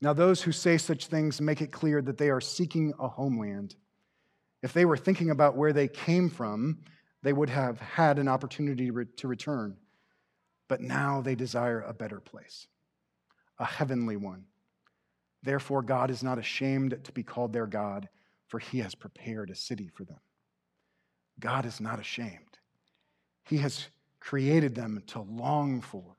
Now, 0.00 0.12
those 0.12 0.42
who 0.42 0.52
say 0.52 0.76
such 0.78 1.06
things 1.06 1.40
make 1.40 1.60
it 1.60 1.72
clear 1.72 2.02
that 2.02 2.18
they 2.18 2.30
are 2.30 2.40
seeking 2.40 2.92
a 2.98 3.08
homeland. 3.08 3.74
If 4.62 4.72
they 4.72 4.84
were 4.84 4.96
thinking 4.96 5.30
about 5.30 5.56
where 5.56 5.72
they 5.72 5.88
came 5.88 6.28
from, 6.28 6.78
they 7.26 7.32
would 7.32 7.50
have 7.50 7.80
had 7.80 8.20
an 8.20 8.28
opportunity 8.28 8.88
to 9.16 9.26
return. 9.26 9.76
But 10.68 10.80
now 10.80 11.20
they 11.20 11.34
desire 11.34 11.80
a 11.80 11.92
better 11.92 12.20
place, 12.20 12.68
a 13.58 13.64
heavenly 13.64 14.16
one. 14.16 14.44
Therefore, 15.42 15.82
God 15.82 16.12
is 16.12 16.22
not 16.22 16.38
ashamed 16.38 16.96
to 17.02 17.10
be 17.10 17.24
called 17.24 17.52
their 17.52 17.66
God, 17.66 18.08
for 18.46 18.60
he 18.60 18.78
has 18.78 18.94
prepared 18.94 19.50
a 19.50 19.56
city 19.56 19.90
for 19.92 20.04
them. 20.04 20.20
God 21.40 21.66
is 21.66 21.80
not 21.80 21.98
ashamed. 21.98 22.58
He 23.42 23.56
has 23.56 23.88
created 24.20 24.76
them 24.76 25.02
to 25.08 25.22
long 25.22 25.80
for 25.80 26.18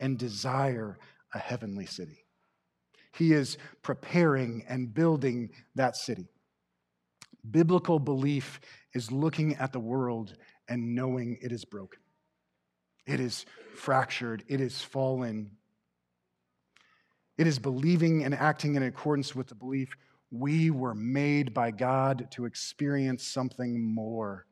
and 0.00 0.18
desire 0.18 0.98
a 1.32 1.38
heavenly 1.38 1.86
city. 1.86 2.26
He 3.14 3.32
is 3.32 3.56
preparing 3.80 4.64
and 4.68 4.92
building 4.92 5.48
that 5.76 5.96
city. 5.96 6.28
Biblical 7.50 7.98
belief 7.98 8.60
is 8.94 9.10
looking 9.10 9.56
at 9.56 9.72
the 9.72 9.80
world 9.80 10.34
and 10.68 10.94
knowing 10.94 11.38
it 11.42 11.52
is 11.52 11.64
broken. 11.64 12.00
It 13.06 13.20
is 13.20 13.46
fractured. 13.74 14.44
It 14.48 14.60
is 14.60 14.80
fallen. 14.80 15.52
It 17.36 17.46
is 17.46 17.58
believing 17.58 18.24
and 18.24 18.34
acting 18.34 18.76
in 18.76 18.82
accordance 18.82 19.34
with 19.34 19.48
the 19.48 19.54
belief 19.54 19.96
we 20.30 20.70
were 20.70 20.94
made 20.94 21.52
by 21.52 21.70
God 21.70 22.28
to 22.32 22.44
experience 22.44 23.26
something 23.26 23.94
more. 23.94 24.46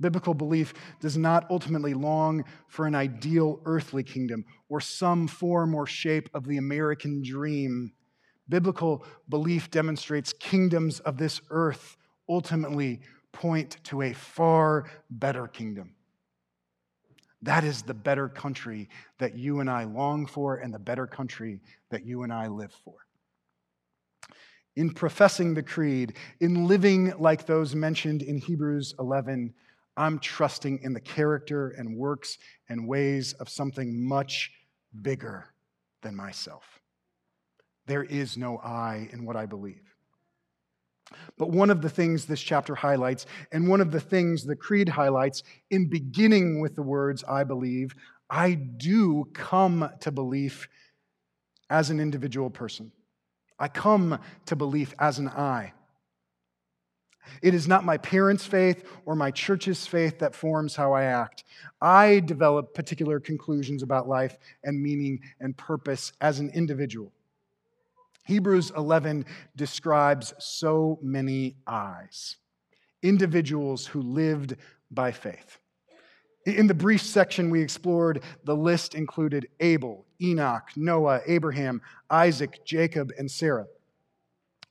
Biblical 0.00 0.34
belief 0.34 0.72
does 1.00 1.16
not 1.16 1.46
ultimately 1.50 1.94
long 1.94 2.44
for 2.68 2.86
an 2.86 2.94
ideal 2.94 3.60
earthly 3.64 4.02
kingdom 4.02 4.44
or 4.68 4.80
some 4.80 5.28
form 5.28 5.74
or 5.74 5.86
shape 5.86 6.28
of 6.34 6.46
the 6.46 6.56
American 6.56 7.22
dream. 7.22 7.92
Biblical 8.50 9.04
belief 9.28 9.70
demonstrates 9.70 10.32
kingdoms 10.32 11.00
of 11.00 11.16
this 11.16 11.40
earth 11.50 11.96
ultimately 12.28 13.00
point 13.32 13.78
to 13.84 14.02
a 14.02 14.12
far 14.12 14.90
better 15.08 15.46
kingdom. 15.46 15.94
That 17.42 17.64
is 17.64 17.82
the 17.82 17.94
better 17.94 18.28
country 18.28 18.88
that 19.18 19.36
you 19.38 19.60
and 19.60 19.70
I 19.70 19.84
long 19.84 20.26
for 20.26 20.56
and 20.56 20.74
the 20.74 20.78
better 20.78 21.06
country 21.06 21.60
that 21.90 22.04
you 22.04 22.22
and 22.22 22.32
I 22.32 22.48
live 22.48 22.72
for. 22.84 22.96
In 24.76 24.90
professing 24.90 25.54
the 25.54 25.62
creed, 25.62 26.14
in 26.40 26.66
living 26.66 27.12
like 27.18 27.46
those 27.46 27.74
mentioned 27.74 28.22
in 28.22 28.38
Hebrews 28.38 28.94
11, 28.98 29.54
I'm 29.96 30.18
trusting 30.18 30.80
in 30.82 30.92
the 30.92 31.00
character 31.00 31.70
and 31.70 31.96
works 31.96 32.38
and 32.68 32.88
ways 32.88 33.32
of 33.34 33.48
something 33.48 34.02
much 34.02 34.50
bigger 35.02 35.46
than 36.02 36.16
myself. 36.16 36.79
There 37.90 38.04
is 38.04 38.36
no 38.36 38.56
I 38.58 39.08
in 39.12 39.24
what 39.24 39.34
I 39.34 39.46
believe. 39.46 39.82
But 41.36 41.50
one 41.50 41.70
of 41.70 41.82
the 41.82 41.90
things 41.90 42.24
this 42.24 42.40
chapter 42.40 42.76
highlights, 42.76 43.26
and 43.50 43.66
one 43.66 43.80
of 43.80 43.90
the 43.90 43.98
things 43.98 44.44
the 44.44 44.54
Creed 44.54 44.88
highlights, 44.88 45.42
in 45.70 45.88
beginning 45.88 46.60
with 46.60 46.76
the 46.76 46.84
words, 46.84 47.24
I 47.28 47.42
believe, 47.42 47.96
I 48.30 48.54
do 48.54 49.28
come 49.32 49.90
to 50.02 50.12
belief 50.12 50.68
as 51.68 51.90
an 51.90 51.98
individual 51.98 52.48
person. 52.48 52.92
I 53.58 53.66
come 53.66 54.20
to 54.46 54.54
belief 54.54 54.94
as 55.00 55.18
an 55.18 55.26
I. 55.26 55.72
It 57.42 57.54
is 57.54 57.66
not 57.66 57.84
my 57.84 57.98
parents' 57.98 58.46
faith 58.46 58.84
or 59.04 59.16
my 59.16 59.32
church's 59.32 59.84
faith 59.84 60.20
that 60.20 60.36
forms 60.36 60.76
how 60.76 60.92
I 60.92 61.06
act. 61.06 61.42
I 61.80 62.20
develop 62.20 62.72
particular 62.72 63.18
conclusions 63.18 63.82
about 63.82 64.08
life 64.08 64.38
and 64.62 64.80
meaning 64.80 65.22
and 65.40 65.56
purpose 65.56 66.12
as 66.20 66.38
an 66.38 66.50
individual. 66.50 67.12
Hebrews 68.24 68.72
11 68.76 69.24
describes 69.56 70.34
so 70.38 70.98
many 71.02 71.56
eyes, 71.66 72.36
individuals 73.02 73.86
who 73.86 74.02
lived 74.02 74.56
by 74.90 75.12
faith. 75.12 75.58
In 76.46 76.66
the 76.66 76.74
brief 76.74 77.02
section 77.02 77.50
we 77.50 77.60
explored, 77.60 78.22
the 78.44 78.56
list 78.56 78.94
included 78.94 79.48
Abel, 79.60 80.06
Enoch, 80.22 80.70
Noah, 80.74 81.20
Abraham, 81.26 81.82
Isaac, 82.08 82.64
Jacob, 82.64 83.12
and 83.18 83.30
Sarah. 83.30 83.66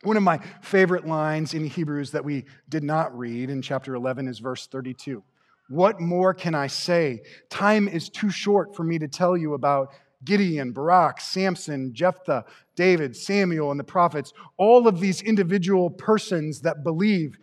One 0.03 0.17
of 0.17 0.23
my 0.23 0.39
favorite 0.61 1.05
lines 1.05 1.53
in 1.53 1.65
Hebrews 1.65 2.11
that 2.11 2.23
we 2.23 2.45
did 2.69 2.83
not 2.83 3.17
read 3.17 3.49
in 3.49 3.61
chapter 3.61 3.95
11 3.95 4.27
is 4.27 4.39
verse 4.39 4.65
32. 4.67 5.23
What 5.67 5.99
more 5.99 6.33
can 6.33 6.55
I 6.55 6.67
say? 6.67 7.21
Time 7.49 7.87
is 7.87 8.09
too 8.09 8.31
short 8.31 8.75
for 8.75 8.83
me 8.83 8.97
to 8.99 9.07
tell 9.07 9.37
you 9.37 9.53
about 9.53 9.93
Gideon, 10.23 10.71
Barak, 10.73 11.21
Samson, 11.21 11.93
Jephthah, 11.93 12.45
David, 12.75 13.15
Samuel, 13.15 13.71
and 13.71 13.79
the 13.79 13.85
prophets, 13.85 14.33
all 14.57 14.87
of 14.87 14.99
these 14.99 15.21
individual 15.21 15.89
persons 15.89 16.61
that 16.61 16.83
believe, 16.83 17.37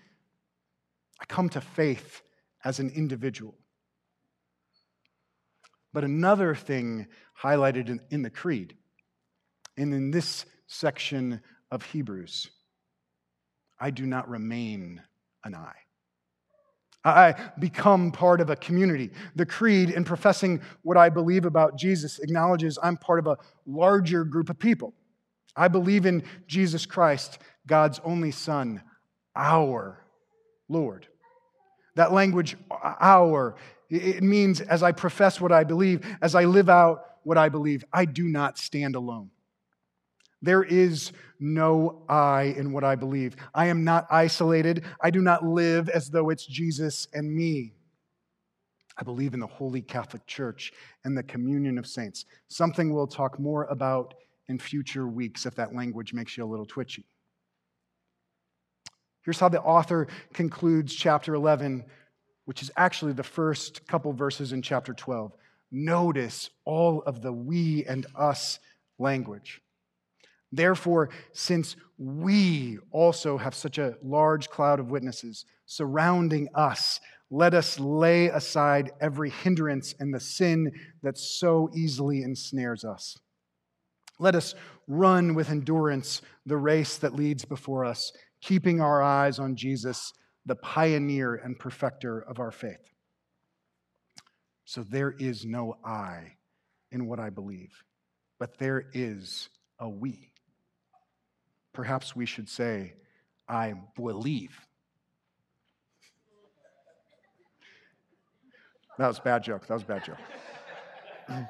I 1.21 1.25
come 1.25 1.49
to 1.51 1.61
faith 1.61 2.23
as 2.65 2.79
an 2.79 2.91
individual. 2.91 3.55
But 5.93 6.05
another 6.05 6.55
thing 6.55 7.07
highlighted 7.43 7.89
in, 7.89 8.01
in 8.11 8.23
the 8.23 8.31
Creed, 8.31 8.77
and 9.79 9.95
in 9.95 10.11
this 10.11 10.45
section 10.67 11.41
of 11.71 11.83
Hebrews, 11.83 12.51
I 13.79 13.91
do 13.91 14.05
not 14.05 14.29
remain 14.29 15.01
an 15.45 15.55
I. 15.55 15.73
I 17.07 17.35
become 17.59 18.11
part 18.11 18.41
of 18.41 18.51
a 18.51 18.57
community. 18.57 19.11
The 19.37 19.47
creed, 19.47 19.91
in 19.91 20.05
professing 20.05 20.61
what 20.83 20.97
I 20.97 21.09
believe 21.09 21.45
about 21.45 21.77
Jesus, 21.77 22.19
acknowledges 22.19 22.79
I'm 22.83 22.97
part 22.97 23.21
of 23.21 23.27
a 23.29 23.39
larger 23.65 24.25
group 24.25 24.51
of 24.51 24.59
people. 24.59 24.93
I 25.55 25.69
believe 25.69 26.05
in 26.05 26.25
Jesus 26.47 26.85
Christ, 26.85 27.39
God's 27.67 28.01
only 28.05 28.31
Son, 28.33 28.83
our 29.35 30.05
Lord. 30.69 31.07
That 31.95 32.13
language, 32.13 32.57
our, 32.71 33.55
it 33.89 34.23
means 34.23 34.61
as 34.61 34.83
I 34.83 34.93
profess 34.93 35.41
what 35.41 35.53
I 35.53 35.65
believe, 35.65 36.05
as 36.21 36.35
I 36.35 36.45
live 36.45 36.69
out 36.69 37.05
what 37.23 37.39
I 37.39 37.49
believe, 37.49 37.85
I 37.93 38.05
do 38.05 38.25
not 38.25 38.59
stand 38.59 38.97
alone. 38.97 39.31
There 40.43 40.63
is 40.63 41.13
no 41.39 42.03
I 42.09 42.55
in 42.57 42.73
what 42.73 42.85
I 42.85 42.95
believe. 42.95 43.37
I 43.55 43.67
am 43.67 43.85
not 43.85 44.07
isolated. 44.11 44.85
I 45.01 45.11
do 45.11 45.21
not 45.21 45.45
live 45.45 45.89
as 45.89 46.11
though 46.11 46.31
it's 46.31 46.47
Jesus 46.47 47.09
and 47.13 47.35
me. 47.35 47.73
I 48.99 49.03
believe 49.03 49.35
in 49.35 49.41
the 49.41 49.47
Holy 49.47 49.83
Catholic 49.83 50.27
Church 50.27 50.73
and 51.05 51.17
the 51.17 51.23
communion 51.23 51.79
of 51.79 51.87
saints, 51.87 52.25
something 52.49 52.93
we'll 52.93 53.07
talk 53.07 53.39
more 53.39 53.65
about 53.65 54.15
in 54.49 54.59
future 54.59 55.07
weeks 55.07 55.45
if 55.45 55.55
that 55.57 55.75
language 55.75 56.15
makes 56.15 56.37
you 56.37 56.45
a 56.45 56.47
little 56.47 56.67
twitchy. 56.67 57.05
Here's 59.23 59.41
how 59.41 59.49
the 59.49 59.61
author 59.61 60.07
concludes 60.33 60.95
chapter 60.95 61.35
11, 61.35 61.85
which 62.45 62.63
is 62.63 62.71
actually 62.77 63.13
the 63.13 63.25
first 63.25 63.87
couple 63.87 64.13
verses 64.13 64.53
in 64.53 64.63
chapter 64.63 64.95
12. 64.95 65.33
notice 65.73 66.49
all 66.65 67.03
of 67.03 67.23
the 67.23 67.33
we 67.33 67.85
and 67.85 68.07
us 68.15 68.61
language. 68.99 69.61
Therefore, 70.57 71.11
since 71.33 71.77
we 71.99 72.79
also 72.91 73.37
have 73.37 73.55
such 73.55 73.77
a 73.77 73.97
large 74.03 74.49
cloud 74.49 74.81
of 74.81 74.91
witnesses 74.91 75.45
surrounding 75.67 76.49
us, 76.55 76.99
let 77.31 77.53
us 77.53 77.79
lay 77.79 78.29
aside 78.29 78.93
every 79.01 79.29
hindrance 79.31 79.95
and 80.01 80.15
the 80.15 80.21
sin 80.21 80.73
that 81.03 81.19
so 81.19 81.69
easily 81.75 82.23
ensnares 82.23 82.85
us. 82.85 83.19
Let 84.19 84.35
us 84.35 84.55
run 84.89 85.35
with 85.35 85.51
endurance 85.51 86.23
the 86.47 86.57
race 86.57 86.97
that 86.99 87.15
leads 87.15 87.45
before 87.45 87.85
us, 87.85 88.13
keeping 88.41 88.81
our 88.81 89.03
eyes 89.03 89.39
on 89.39 89.57
Jesus, 89.57 90.15
the 90.47 90.57
pioneer 90.57 91.35
and 91.35 91.59
perfecter 91.59 92.21
of 92.21 92.39
our 92.39 92.53
faith. 92.53 92.95
So 94.65 94.83
there 94.83 95.15
is 95.19 95.45
no 95.45 95.77
I 95.85 96.37
in 96.93 97.07
what 97.07 97.21
I 97.21 97.29
believe, 97.29 97.85
but 98.39 98.57
there 98.57 98.87
is 98.95 99.51
a 99.79 99.89
we. 99.89 100.31
Perhaps 101.77 102.17
we 102.17 102.25
should 102.25 102.49
say, 102.49 102.95
I 103.47 103.75
believe. 103.97 104.59
That 108.97 109.09
was 109.09 109.19
a 109.19 109.23
bad 109.23 109.45
joke. 109.45 109.67
That 109.67 109.75
was 109.75 109.83
a 109.83 109.87
bad 109.87 110.03
joke. 110.03 110.17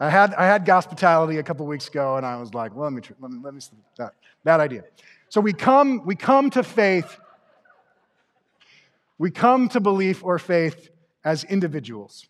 I 0.00 0.10
had, 0.10 0.34
I 0.34 0.44
had 0.44 0.68
hospitality 0.68 1.38
a 1.38 1.42
couple 1.44 1.64
weeks 1.66 1.86
ago, 1.86 2.16
and 2.16 2.26
I 2.26 2.34
was 2.34 2.52
like, 2.52 2.74
well, 2.74 2.90
let 2.90 2.94
me, 2.94 3.02
let 3.20 3.30
me, 3.30 3.38
let 3.44 3.54
me 3.54 3.60
that, 3.96 4.14
bad 4.42 4.58
idea. 4.58 4.82
So 5.28 5.40
we 5.40 5.52
come, 5.52 6.04
we 6.04 6.16
come 6.16 6.50
to 6.50 6.64
faith, 6.64 7.16
we 9.18 9.30
come 9.30 9.68
to 9.68 9.78
belief 9.78 10.24
or 10.24 10.40
faith 10.40 10.90
as 11.22 11.44
individuals, 11.44 12.26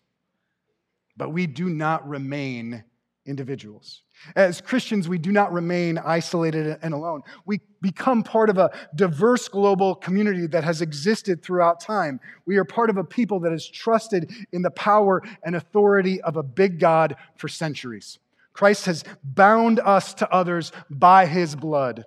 but 1.17 1.33
we 1.33 1.47
do 1.47 1.69
not 1.69 2.07
remain 2.07 2.83
individuals. 3.25 4.01
As 4.35 4.61
Christians, 4.61 5.07
we 5.07 5.17
do 5.17 5.31
not 5.31 5.53
remain 5.53 5.97
isolated 5.97 6.77
and 6.81 6.93
alone. 6.93 7.21
We 7.45 7.61
become 7.81 8.23
part 8.23 8.49
of 8.49 8.57
a 8.57 8.71
diverse 8.95 9.47
global 9.47 9.95
community 9.95 10.47
that 10.47 10.63
has 10.63 10.81
existed 10.81 11.43
throughout 11.43 11.79
time. 11.79 12.19
We 12.45 12.57
are 12.57 12.65
part 12.65 12.89
of 12.89 12.97
a 12.97 13.03
people 13.03 13.39
that 13.41 13.51
has 13.51 13.67
trusted 13.67 14.31
in 14.51 14.61
the 14.61 14.71
power 14.71 15.21
and 15.43 15.55
authority 15.55 16.21
of 16.21 16.35
a 16.35 16.43
big 16.43 16.79
God 16.79 17.15
for 17.35 17.47
centuries. 17.47 18.19
Christ 18.53 18.85
has 18.85 19.03
bound 19.23 19.79
us 19.79 20.13
to 20.15 20.29
others 20.31 20.71
by 20.89 21.25
his 21.25 21.55
blood. 21.55 22.05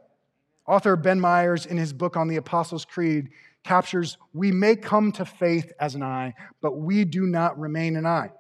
Author 0.67 0.97
Ben 0.97 1.21
Myers, 1.21 1.67
in 1.67 1.77
his 1.77 1.93
book 1.93 2.17
on 2.17 2.29
the 2.29 2.37
Apostles' 2.37 2.85
Creed, 2.85 3.29
captures 3.65 4.19
we 4.33 4.53
may 4.53 4.77
come 4.77 5.11
to 5.13 5.25
faith 5.25 5.73
as 5.81 5.95
an 5.95 6.03
I, 6.03 6.35
but 6.61 6.79
we 6.79 7.05
do 7.05 7.27
not 7.27 7.59
remain 7.59 7.97
an 7.97 8.07
I. 8.07 8.31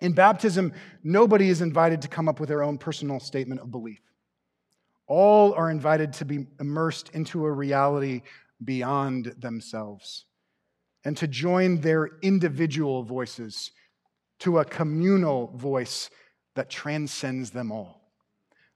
In 0.00 0.12
baptism, 0.12 0.72
nobody 1.02 1.48
is 1.48 1.62
invited 1.62 2.02
to 2.02 2.08
come 2.08 2.28
up 2.28 2.38
with 2.38 2.48
their 2.48 2.62
own 2.62 2.78
personal 2.78 3.18
statement 3.18 3.60
of 3.60 3.70
belief. 3.70 4.00
All 5.06 5.54
are 5.54 5.70
invited 5.70 6.12
to 6.14 6.24
be 6.24 6.46
immersed 6.60 7.10
into 7.10 7.44
a 7.46 7.52
reality 7.52 8.22
beyond 8.62 9.34
themselves 9.38 10.24
and 11.04 11.16
to 11.16 11.28
join 11.28 11.80
their 11.80 12.10
individual 12.22 13.04
voices 13.04 13.70
to 14.40 14.58
a 14.58 14.64
communal 14.64 15.48
voice 15.56 16.10
that 16.56 16.68
transcends 16.68 17.50
them 17.50 17.70
all. 17.70 18.02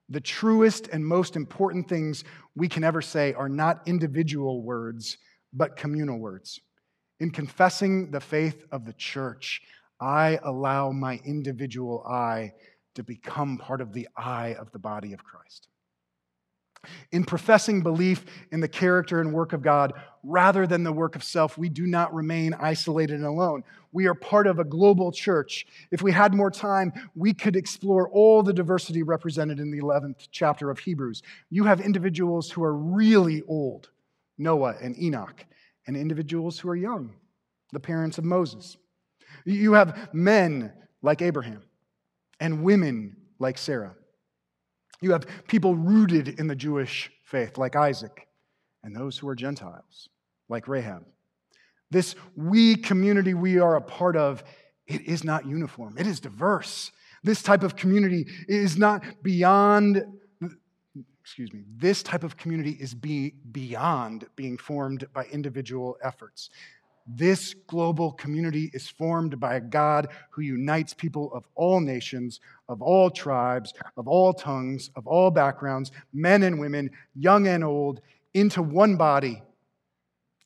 The 0.09 0.20
truest 0.20 0.88
and 0.88 1.06
most 1.06 1.37
important 1.37 1.88
things 1.88 2.24
we 2.54 2.68
can 2.68 2.85
ever 2.85 3.02
say 3.02 3.33
are 3.35 3.48
not 3.48 3.83
individual 3.87 4.62
words, 4.62 5.18
but 5.52 5.76
communal 5.76 6.18
words. 6.18 6.61
In 7.18 7.30
confessing 7.30 8.11
the 8.11 8.20
faith 8.20 8.64
of 8.72 8.87
the 8.87 8.92
church, 8.94 9.62
I 10.01 10.39
allow 10.43 10.91
my 10.91 11.21
individual 11.25 12.05
I 12.09 12.53
to 12.95 13.03
become 13.03 13.59
part 13.59 13.81
of 13.81 13.93
the 13.93 14.09
I 14.17 14.55
of 14.55 14.73
the 14.73 14.79
body 14.79 15.13
of 15.13 15.23
Christ. 15.23 15.69
In 17.13 17.25
professing 17.25 17.83
belief 17.83 18.25
in 18.53 18.61
the 18.61 18.69
character 18.69 19.21
and 19.21 19.35
work 19.35 19.53
of 19.53 19.61
God 19.63 19.93
rather 20.23 20.67
than 20.67 20.83
the 20.83 20.93
work 20.93 21.15
of 21.15 21.23
self, 21.23 21.59
we 21.59 21.69
do 21.69 21.87
not 21.87 22.15
remain 22.15 22.55
isolated 22.55 23.17
and 23.17 23.27
alone. 23.27 23.65
We 23.93 24.07
are 24.07 24.15
part 24.15 24.47
of 24.47 24.59
a 24.59 24.65
global 24.65 25.13
church. 25.13 25.67
If 25.91 26.01
we 26.01 26.13
had 26.13 26.33
more 26.33 26.51
time, 26.51 26.93
we 27.15 27.35
could 27.35 27.55
explore 27.55 28.09
all 28.09 28.43
the 28.43 28.55
diversity 28.55 29.03
represented 29.03 29.61
in 29.61 29.71
the 29.71 29.81
11th 29.81 30.29
chapter 30.31 30.71
of 30.71 30.79
Hebrews. 30.79 31.23
You 31.51 31.65
have 31.65 31.81
individuals 31.83 32.51
who 32.51 32.63
are 32.63 32.75
really 32.75 33.43
old, 33.47 33.91
Noah 34.39 34.77
and 34.81 34.99
Enoch, 34.99 35.45
and 35.87 35.97
individuals 35.97 36.59
who 36.59 36.71
are 36.71 36.77
young, 36.77 37.15
the 37.73 37.81
parents 37.81 38.17
of 38.17 38.25
Moses. 38.25 38.79
You 39.45 39.75
have 39.75 40.11
men 40.12 40.73
like 41.03 41.23
Abraham 41.23 41.62
and 42.38 42.62
women 42.62 43.16
like 43.38 43.59
Sarah. 43.59 43.95
You 45.01 45.12
have 45.12 45.27
people 45.49 45.75
rooted 45.75 46.40
in 46.40 46.47
the 46.47 46.55
Jewish 46.55 47.11
faith 47.25 47.57
like 47.59 47.77
Isaac 47.77 48.29
and 48.83 48.95
those 48.95 49.19
who 49.19 49.29
are 49.29 49.35
Gentiles 49.35 50.09
like 50.49 50.69
Rahab. 50.69 51.05
This 51.90 52.14
we 52.37 52.77
community 52.77 53.35
we 53.35 53.59
are 53.59 53.77
a 53.77 53.81
part 53.81 54.16
of, 54.16 54.45
it 54.87 55.03
is 55.03 55.25
not 55.25 55.47
uniform. 55.47 55.97
It 55.99 56.07
is 56.07 56.21
diverse. 56.21 56.93
This 57.23 57.43
type 57.43 57.62
of 57.62 57.77
community 57.77 58.27
is 58.49 58.77
not 58.77 59.03
beyond 59.23 60.05
excuse 61.31 61.53
me, 61.53 61.62
this 61.77 62.03
type 62.03 62.25
of 62.25 62.37
community 62.37 62.77
is 62.81 62.93
be, 62.93 63.35
beyond 63.53 64.27
being 64.35 64.59
formed 64.59 65.07
by 65.12 65.25
individual 65.27 65.97
efforts. 66.03 66.51
This 67.12 67.55
global 67.66 68.12
community 68.12 68.70
is 68.73 68.88
formed 68.88 69.40
by 69.40 69.57
a 69.57 69.61
God 69.61 70.09
who 70.31 70.42
unites 70.42 70.94
people 70.94 71.33
of 71.35 71.44
all 71.57 71.81
nations, 71.81 72.40
of 72.68 72.81
all 72.81 73.11
tribes, 73.11 73.75
of 73.96 74.07
all 74.07 74.33
tongues, 74.33 74.90
of 74.94 75.09
all 75.09 75.33
backgrounds, 75.33 75.90
men 76.12 76.44
and 76.44 76.61
women, 76.61 76.90
young 77.16 77.49
and 77.49 77.64
old, 77.64 78.01
into 78.33 78.62
one 78.62 78.96
body. 78.96 79.42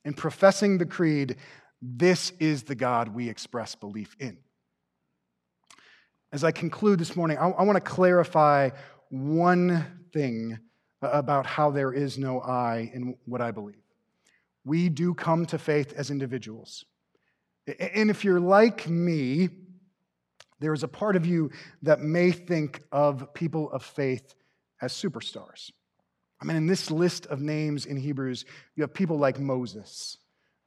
In 0.06 0.14
professing 0.14 0.78
the 0.78 0.86
creed, 0.86 1.36
this 1.82 2.32
is 2.40 2.62
the 2.62 2.74
God 2.74 3.08
we 3.08 3.28
express 3.28 3.74
belief 3.74 4.16
in. 4.18 4.38
As 6.32 6.44
I 6.44 6.50
conclude 6.50 6.98
this 6.98 7.14
morning, 7.14 7.36
I, 7.36 7.50
I 7.50 7.62
want 7.64 7.76
to 7.76 7.90
clarify 7.90 8.70
one 9.10 9.84
thing 10.14 10.58
about 11.02 11.44
how 11.44 11.70
there 11.70 11.92
is 11.92 12.16
no 12.16 12.40
I 12.40 12.90
in 12.94 13.16
what 13.26 13.42
I 13.42 13.50
believe 13.50 13.83
we 14.64 14.88
do 14.88 15.14
come 15.14 15.46
to 15.46 15.58
faith 15.58 15.92
as 15.96 16.10
individuals. 16.10 16.84
And 17.78 18.10
if 18.10 18.24
you're 18.24 18.40
like 18.40 18.88
me, 18.88 19.48
there 20.60 20.72
is 20.72 20.82
a 20.82 20.88
part 20.88 21.16
of 21.16 21.26
you 21.26 21.50
that 21.82 22.00
may 22.00 22.30
think 22.30 22.82
of 22.92 23.34
people 23.34 23.70
of 23.70 23.82
faith 23.82 24.34
as 24.80 24.92
superstars. 24.92 25.70
I 26.40 26.44
mean, 26.44 26.56
in 26.56 26.66
this 26.66 26.90
list 26.90 27.26
of 27.26 27.40
names 27.40 27.86
in 27.86 27.96
Hebrews, 27.96 28.44
you 28.76 28.82
have 28.82 28.92
people 28.92 29.18
like 29.18 29.38
Moses, 29.38 30.18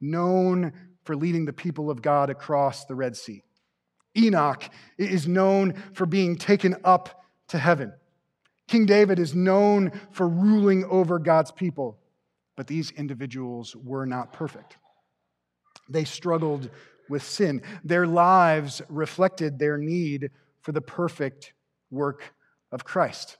known 0.01 0.73
for 1.03 1.15
leading 1.15 1.45
the 1.45 1.53
people 1.53 1.89
of 1.89 2.01
God 2.01 2.29
across 2.29 2.85
the 2.85 2.95
Red 2.95 3.15
Sea. 3.15 3.43
Enoch 4.17 4.63
is 4.97 5.27
known 5.27 5.75
for 5.93 6.05
being 6.05 6.35
taken 6.35 6.75
up 6.83 7.23
to 7.49 7.57
heaven. 7.57 7.93
King 8.67 8.85
David 8.85 9.19
is 9.19 9.35
known 9.35 9.91
for 10.11 10.27
ruling 10.27 10.83
over 10.85 11.19
God's 11.19 11.51
people. 11.51 11.99
But 12.57 12.67
these 12.67 12.91
individuals 12.91 13.75
were 13.75 14.05
not 14.05 14.33
perfect. 14.33 14.77
They 15.87 16.03
struggled 16.03 16.69
with 17.07 17.23
sin. 17.23 17.61
Their 17.85 18.05
lives 18.05 18.81
reflected 18.89 19.57
their 19.57 19.77
need 19.77 20.31
for 20.61 20.73
the 20.73 20.81
perfect 20.81 21.53
work 21.89 22.33
of 22.71 22.83
Christ. 22.83 23.37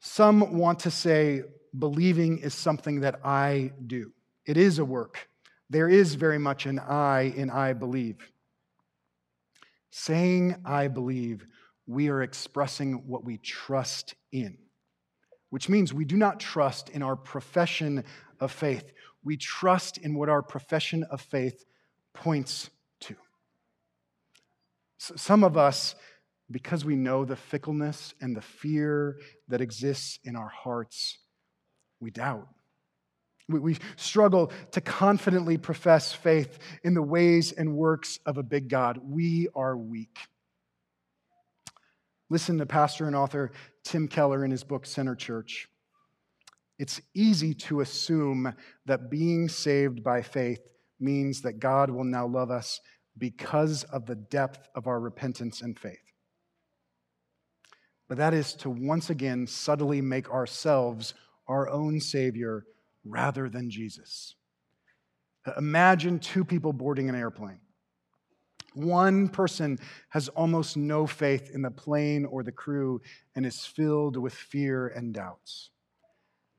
Some 0.00 0.58
want 0.58 0.80
to 0.80 0.90
say 0.90 1.42
believing 1.78 2.38
is 2.38 2.54
something 2.54 3.00
that 3.00 3.20
I 3.24 3.70
do. 3.86 4.12
It 4.46 4.56
is 4.56 4.80
a 4.80 4.84
work. 4.84 5.28
There 5.70 5.88
is 5.88 6.16
very 6.16 6.38
much 6.38 6.66
an 6.66 6.80
I 6.80 7.32
in 7.36 7.50
I 7.50 7.74
believe. 7.74 8.16
Saying 9.90 10.56
I 10.64 10.88
believe, 10.88 11.46
we 11.86 12.08
are 12.08 12.22
expressing 12.22 13.06
what 13.06 13.24
we 13.24 13.38
trust 13.38 14.14
in 14.32 14.58
which 15.52 15.68
means 15.68 15.92
we 15.92 16.06
do 16.06 16.16
not 16.16 16.40
trust 16.40 16.88
in 16.88 17.02
our 17.02 17.14
profession 17.14 18.04
of 18.40 18.50
faith. 18.50 18.90
We 19.22 19.36
trust 19.36 19.98
in 19.98 20.14
what 20.14 20.30
our 20.30 20.40
profession 20.40 21.04
of 21.10 21.20
faith 21.20 21.66
points 22.14 22.70
to. 23.00 23.14
Some 24.96 25.44
of 25.44 25.58
us, 25.58 25.94
because 26.50 26.86
we 26.86 26.96
know 26.96 27.26
the 27.26 27.36
fickleness 27.36 28.14
and 28.18 28.34
the 28.34 28.40
fear 28.40 29.18
that 29.48 29.60
exists 29.60 30.18
in 30.24 30.36
our 30.36 30.48
hearts, 30.48 31.18
we 32.00 32.10
doubt. 32.10 32.48
We, 33.46 33.76
struggle 33.96 34.52
to 34.70 34.80
confidently 34.80 35.58
profess 35.58 36.14
faith 36.14 36.60
in 36.82 36.94
the 36.94 37.02
ways 37.02 37.52
and 37.52 37.76
works 37.76 38.18
of 38.24 38.38
a 38.38 38.42
big 38.42 38.70
God. 38.70 39.00
We 39.06 39.48
are 39.54 39.76
weak. 39.76 40.16
Listen 42.30 42.56
to 42.56 42.64
pastor 42.64 43.06
and 43.06 43.14
author 43.14 43.52
Tim 43.84 44.08
Keller 44.08 44.44
in 44.44 44.50
his 44.50 44.64
book, 44.64 44.86
Center 44.86 45.14
Church. 45.14 45.68
It's 46.78 47.00
easy 47.14 47.54
to 47.54 47.80
assume 47.80 48.54
that 48.86 49.10
being 49.10 49.48
saved 49.48 50.02
by 50.02 50.22
faith 50.22 50.60
means 50.98 51.42
that 51.42 51.60
God 51.60 51.90
will 51.90 52.04
now 52.04 52.26
love 52.26 52.50
us 52.50 52.80
because 53.18 53.84
of 53.84 54.06
the 54.06 54.14
depth 54.14 54.68
of 54.74 54.86
our 54.86 54.98
repentance 54.98 55.60
and 55.60 55.78
faith. 55.78 55.98
But 58.08 58.18
that 58.18 58.34
is 58.34 58.54
to 58.54 58.70
once 58.70 59.10
again 59.10 59.46
subtly 59.46 60.00
make 60.00 60.30
ourselves 60.30 61.14
our 61.48 61.68
own 61.68 62.00
Savior 62.00 62.64
rather 63.04 63.48
than 63.48 63.70
Jesus. 63.70 64.34
Imagine 65.56 66.18
two 66.18 66.44
people 66.44 66.72
boarding 66.72 67.08
an 67.08 67.14
airplane. 67.14 67.60
One 68.74 69.28
person 69.28 69.78
has 70.10 70.28
almost 70.28 70.76
no 70.76 71.06
faith 71.06 71.50
in 71.52 71.62
the 71.62 71.70
plane 71.70 72.24
or 72.24 72.42
the 72.42 72.52
crew 72.52 73.00
and 73.34 73.44
is 73.44 73.66
filled 73.66 74.16
with 74.16 74.34
fear 74.34 74.88
and 74.88 75.12
doubts. 75.12 75.70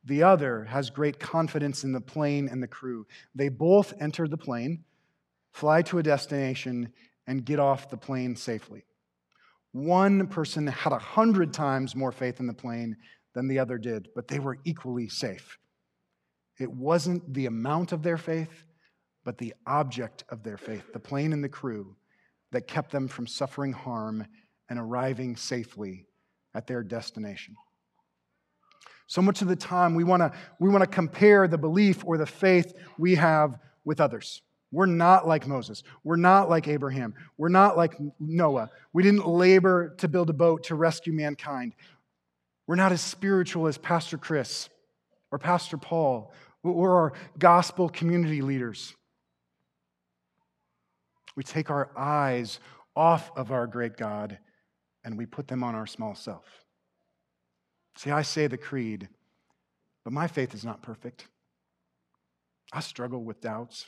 The 0.05 0.23
other 0.23 0.65
has 0.65 0.89
great 0.89 1.19
confidence 1.19 1.83
in 1.83 1.91
the 1.91 2.01
plane 2.01 2.49
and 2.49 2.61
the 2.61 2.67
crew. 2.67 3.07
They 3.33 3.49
both 3.49 3.93
enter 3.99 4.27
the 4.27 4.37
plane, 4.37 4.83
fly 5.53 5.81
to 5.83 5.99
a 5.99 6.03
destination, 6.03 6.91
and 7.25 7.45
get 7.45 7.59
off 7.59 7.89
the 7.89 7.97
plane 7.97 8.35
safely. 8.35 8.85
One 9.71 10.27
person 10.27 10.67
had 10.67 10.93
a 10.93 10.99
hundred 10.99 11.53
times 11.53 11.95
more 11.95 12.11
faith 12.11 12.39
in 12.39 12.47
the 12.47 12.53
plane 12.53 12.97
than 13.33 13.47
the 13.47 13.59
other 13.59 13.77
did, 13.77 14.09
but 14.13 14.27
they 14.27 14.39
were 14.39 14.59
equally 14.65 15.07
safe. 15.07 15.57
It 16.59 16.71
wasn't 16.71 17.33
the 17.33 17.47
amount 17.47 17.91
of 17.91 18.03
their 18.03 18.17
faith, 18.17 18.65
but 19.23 19.37
the 19.37 19.55
object 19.65 20.25
of 20.29 20.43
their 20.43 20.57
faith, 20.57 20.91
the 20.93 20.99
plane 20.99 21.33
and 21.33 21.43
the 21.43 21.49
crew, 21.49 21.95
that 22.53 22.67
kept 22.67 22.91
them 22.91 23.07
from 23.07 23.27
suffering 23.27 23.73
harm 23.73 24.25
and 24.69 24.79
arriving 24.79 25.35
safely 25.35 26.07
at 26.55 26.67
their 26.67 26.83
destination. 26.83 27.55
So 29.07 29.21
much 29.21 29.41
of 29.41 29.47
the 29.47 29.55
time, 29.55 29.95
we 29.95 30.03
want 30.03 30.21
to 30.21 30.31
we 30.59 30.69
wanna 30.69 30.87
compare 30.87 31.47
the 31.47 31.57
belief 31.57 32.03
or 32.05 32.17
the 32.17 32.25
faith 32.25 32.73
we 32.97 33.15
have 33.15 33.59
with 33.83 33.99
others. 33.99 34.41
We're 34.71 34.87
not 34.87 35.27
like 35.27 35.45
Moses. 35.45 35.83
We're 36.03 36.15
not 36.15 36.49
like 36.49 36.67
Abraham. 36.67 37.13
We're 37.37 37.49
not 37.49 37.77
like 37.77 37.93
Noah. 38.19 38.71
We 38.91 39.03
didn't 39.03 39.27
labor 39.27 39.93
to 39.99 40.07
build 40.07 40.31
a 40.31 40.33
boat 40.33 40.63
to 40.63 40.75
rescue 40.75 41.13
mankind. 41.13 41.75
We're 42.65 42.75
not 42.75 42.91
as 42.91 43.01
spiritual 43.01 43.67
as 43.67 43.77
Pastor 43.77 44.17
Chris 44.17 44.69
or 45.31 45.37
Pastor 45.37 45.77
Paul 45.77 46.33
or 46.63 46.95
our 46.95 47.13
gospel 47.37 47.89
community 47.89 48.41
leaders. 48.41 48.95
We 51.35 51.43
take 51.43 51.69
our 51.69 51.89
eyes 51.97 52.59
off 52.95 53.31
of 53.35 53.51
our 53.51 53.67
great 53.67 53.97
God 53.97 54.37
and 55.03 55.17
we 55.17 55.25
put 55.25 55.47
them 55.47 55.63
on 55.63 55.75
our 55.75 55.87
small 55.87 56.15
self. 56.15 56.45
See, 57.97 58.11
I 58.11 58.21
say 58.21 58.47
the 58.47 58.57
creed, 58.57 59.09
but 60.03 60.13
my 60.13 60.27
faith 60.27 60.53
is 60.53 60.65
not 60.65 60.81
perfect. 60.81 61.27
I 62.71 62.79
struggle 62.79 63.23
with 63.23 63.41
doubts. 63.41 63.85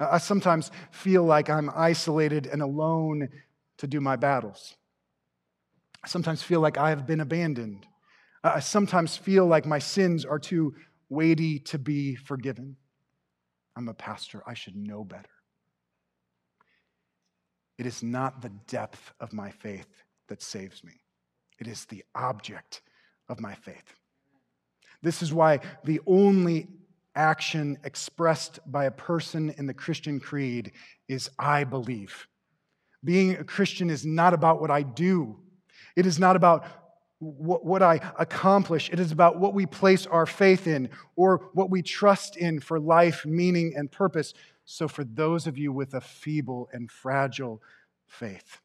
I 0.00 0.18
sometimes 0.18 0.70
feel 0.90 1.24
like 1.24 1.48
I'm 1.48 1.70
isolated 1.74 2.46
and 2.46 2.60
alone 2.60 3.28
to 3.78 3.86
do 3.86 4.00
my 4.00 4.16
battles. 4.16 4.74
I 6.02 6.08
sometimes 6.08 6.42
feel 6.42 6.60
like 6.60 6.78
I 6.78 6.90
have 6.90 7.06
been 7.06 7.20
abandoned. 7.20 7.86
I 8.42 8.58
sometimes 8.58 9.16
feel 9.16 9.46
like 9.46 9.64
my 9.64 9.78
sins 9.78 10.24
are 10.24 10.40
too 10.40 10.74
weighty 11.08 11.60
to 11.60 11.78
be 11.78 12.16
forgiven. 12.16 12.76
I'm 13.76 13.88
a 13.88 13.94
pastor. 13.94 14.42
I 14.46 14.54
should 14.54 14.74
know 14.74 15.04
better. 15.04 15.28
It 17.82 17.86
is 17.86 18.00
not 18.00 18.42
the 18.42 18.52
depth 18.68 19.12
of 19.18 19.32
my 19.32 19.50
faith 19.50 20.04
that 20.28 20.40
saves 20.40 20.84
me, 20.84 20.92
it 21.58 21.66
is 21.66 21.84
the 21.86 22.04
object 22.14 22.80
of 23.28 23.40
my 23.40 23.56
faith. 23.56 23.96
This 25.02 25.20
is 25.20 25.32
why 25.32 25.58
the 25.82 26.00
only 26.06 26.68
action 27.16 27.76
expressed 27.82 28.60
by 28.70 28.84
a 28.84 28.92
person 28.92 29.52
in 29.58 29.66
the 29.66 29.74
Christian 29.74 30.20
creed 30.20 30.70
is 31.08 31.28
I 31.40 31.64
believe. 31.64 32.28
Being 33.02 33.32
a 33.32 33.42
Christian 33.42 33.90
is 33.90 34.06
not 34.06 34.32
about 34.32 34.60
what 34.60 34.70
I 34.70 34.82
do, 34.82 35.40
it 35.96 36.06
is 36.06 36.20
not 36.20 36.36
about 36.36 36.64
what, 37.18 37.82
I 37.82 38.00
accomplish. 38.16 38.90
It 38.90 39.00
is 39.00 39.10
about 39.10 39.40
what 39.40 39.54
we 39.54 39.66
place 39.66 40.06
our 40.06 40.26
faith 40.26 40.68
in 40.68 40.88
or 41.16 41.50
what 41.54 41.70
we 41.70 41.82
trust 41.82 42.36
in 42.36 42.60
for 42.60 42.78
life, 42.78 43.24
meaning, 43.26 43.74
and 43.76 43.90
purpose. 43.90 44.34
So, 44.64 44.88
for 44.88 45.04
those 45.04 45.46
of 45.46 45.58
you 45.58 45.72
with 45.72 45.94
a 45.94 46.00
feeble 46.00 46.68
and 46.72 46.90
fragile 46.90 47.60
faith, 48.06 48.60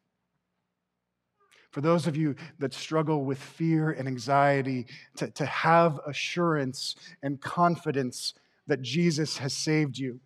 for 1.71 1.81
those 1.81 2.07
of 2.07 2.17
you 2.17 2.35
that 2.59 2.73
struggle 2.73 3.23
with 3.23 3.37
fear 3.37 3.91
and 3.91 4.07
anxiety, 4.07 4.87
to, 5.17 5.29
to 5.31 5.45
have 5.45 5.99
assurance 6.07 6.95
and 7.21 7.41
confidence 7.41 8.33
that 8.67 8.81
Jesus 8.81 9.37
has 9.37 9.53
saved 9.53 9.97
you, 9.97 10.19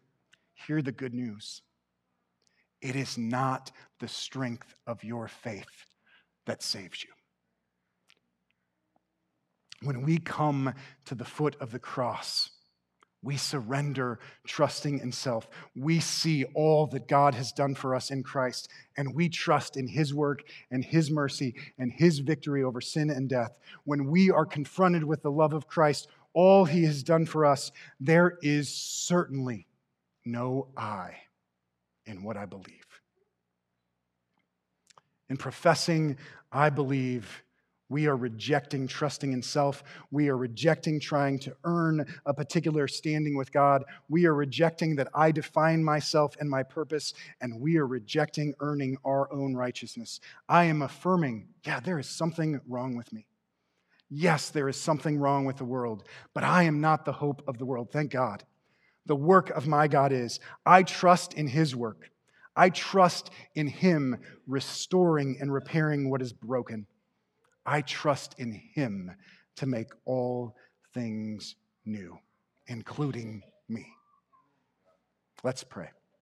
hear 0.54 0.82
the 0.82 0.92
good 0.92 1.14
news. 1.14 1.62
It 2.82 2.96
is 2.96 3.18
not 3.18 3.72
the 4.00 4.08
strength 4.08 4.76
of 4.88 5.04
your 5.04 5.28
faith 5.28 5.88
that 6.46 6.64
saves 6.64 7.04
you. 7.04 7.10
When 9.84 10.04
we 10.04 10.20
come 10.20 10.74
to 11.06 11.16
the 11.16 11.26
foot 11.26 11.56
of 11.60 11.72
the 11.72 11.80
cross, 11.80 12.51
we 13.24 13.38
surrender, 13.38 14.20
trusting 14.46 15.00
in 15.00 15.12
self. 15.12 15.48
We 15.76 16.00
see 16.00 16.44
all 16.56 16.88
that 16.88 17.08
God 17.08 17.36
has 17.36 17.52
done 17.52 17.76
for 17.76 17.96
us 17.96 18.10
in 18.10 18.24
Christ, 18.24 18.70
and 18.98 19.14
we 19.14 19.30
trust 19.30 19.78
in 19.78 19.88
His 19.88 20.14
work 20.14 20.44
and 20.72 20.84
His 20.84 21.12
mercy 21.12 21.56
and 21.78 21.92
His 21.92 22.20
victory 22.20 22.64
over 22.64 22.82
sin 22.82 23.10
and 23.10 23.30
death. 23.30 23.52
When 23.84 24.08
we 24.08 24.32
are 24.32 24.46
confronted 24.46 25.04
with 25.04 25.22
the 25.22 25.32
love 25.32 25.54
of 25.54 25.68
Christ, 25.68 26.08
all 26.34 26.66
He 26.66 26.84
has 26.86 27.04
done 27.04 27.26
for 27.26 27.46
us, 27.46 27.72
there 28.00 28.38
is 28.42 28.70
certainly 28.70 29.68
no 30.26 30.70
I 30.76 31.18
in 32.06 32.24
what 32.24 32.38
I 32.38 32.46
believe. 32.46 32.86
In 35.30 35.38
professing, 35.38 36.18
I 36.52 36.70
believe 36.70 37.44
we 37.92 38.08
are 38.08 38.16
rejecting 38.16 38.88
trusting 38.88 39.34
in 39.34 39.42
self. 39.42 39.84
We 40.12 40.30
are 40.30 40.38
rejecting 40.38 40.98
trying 40.98 41.40
to 41.40 41.54
earn 41.66 42.06
a 42.26 42.34
particular 42.34 42.88
standing 42.88 43.36
with 43.36 43.52
God. 43.52 43.84
We 44.08 44.26
are 44.28 44.34
rejecting 44.34 44.96
that 44.96 45.10
I 45.14 45.32
define 45.32 45.84
myself 45.84 46.38
and 46.40 46.50
my 46.50 46.64
purpose, 46.64 47.14
and 47.42 47.60
we 47.60 47.76
are 47.76 47.86
rejecting 47.86 48.54
earning 48.62 48.96
our 49.04 49.32
own 49.34 49.56
righteousness. 49.56 50.22
I 50.48 50.64
am 50.64 50.82
affirming, 50.82 51.50
yeah, 51.66 51.82
there 51.82 52.00
is 52.00 52.08
something 52.08 52.62
wrong 52.66 52.96
with 52.96 53.12
me. 53.12 53.26
Yes, 54.10 54.50
there 54.50 54.70
is 54.70 54.78
something 54.78 55.18
wrong 55.18 55.44
with 55.44 55.58
the 55.58 55.66
world, 55.66 56.06
but 56.34 56.46
I 56.46 56.64
am 56.64 56.80
not 56.80 57.04
the 57.04 57.12
hope 57.12 57.44
of 57.46 57.58
the 57.58 57.66
world. 57.66 57.92
Thank 57.92 58.12
God. 58.12 58.46
The 59.06 59.18
work 59.18 59.50
of 59.50 59.68
my 59.68 59.90
God 59.90 60.14
is 60.14 60.40
I 60.66 60.84
trust 60.84 61.34
in 61.34 61.48
his 61.48 61.76
work. 61.76 62.10
I 62.56 62.70
trust 62.70 63.32
in 63.56 63.68
him 63.68 64.18
restoring 64.48 65.38
and 65.42 65.52
repairing 65.52 66.10
what 66.10 66.22
is 66.22 66.32
broken. 66.32 66.88
I 67.66 67.82
trust 67.82 68.36
in 68.38 68.52
Him 68.74 69.12
to 69.58 69.66
make 69.66 69.90
all 70.06 70.56
things 70.94 71.56
new, 71.86 72.18
including 72.68 73.44
me. 73.70 73.88
Let's 75.44 75.64
pray. 75.64 75.90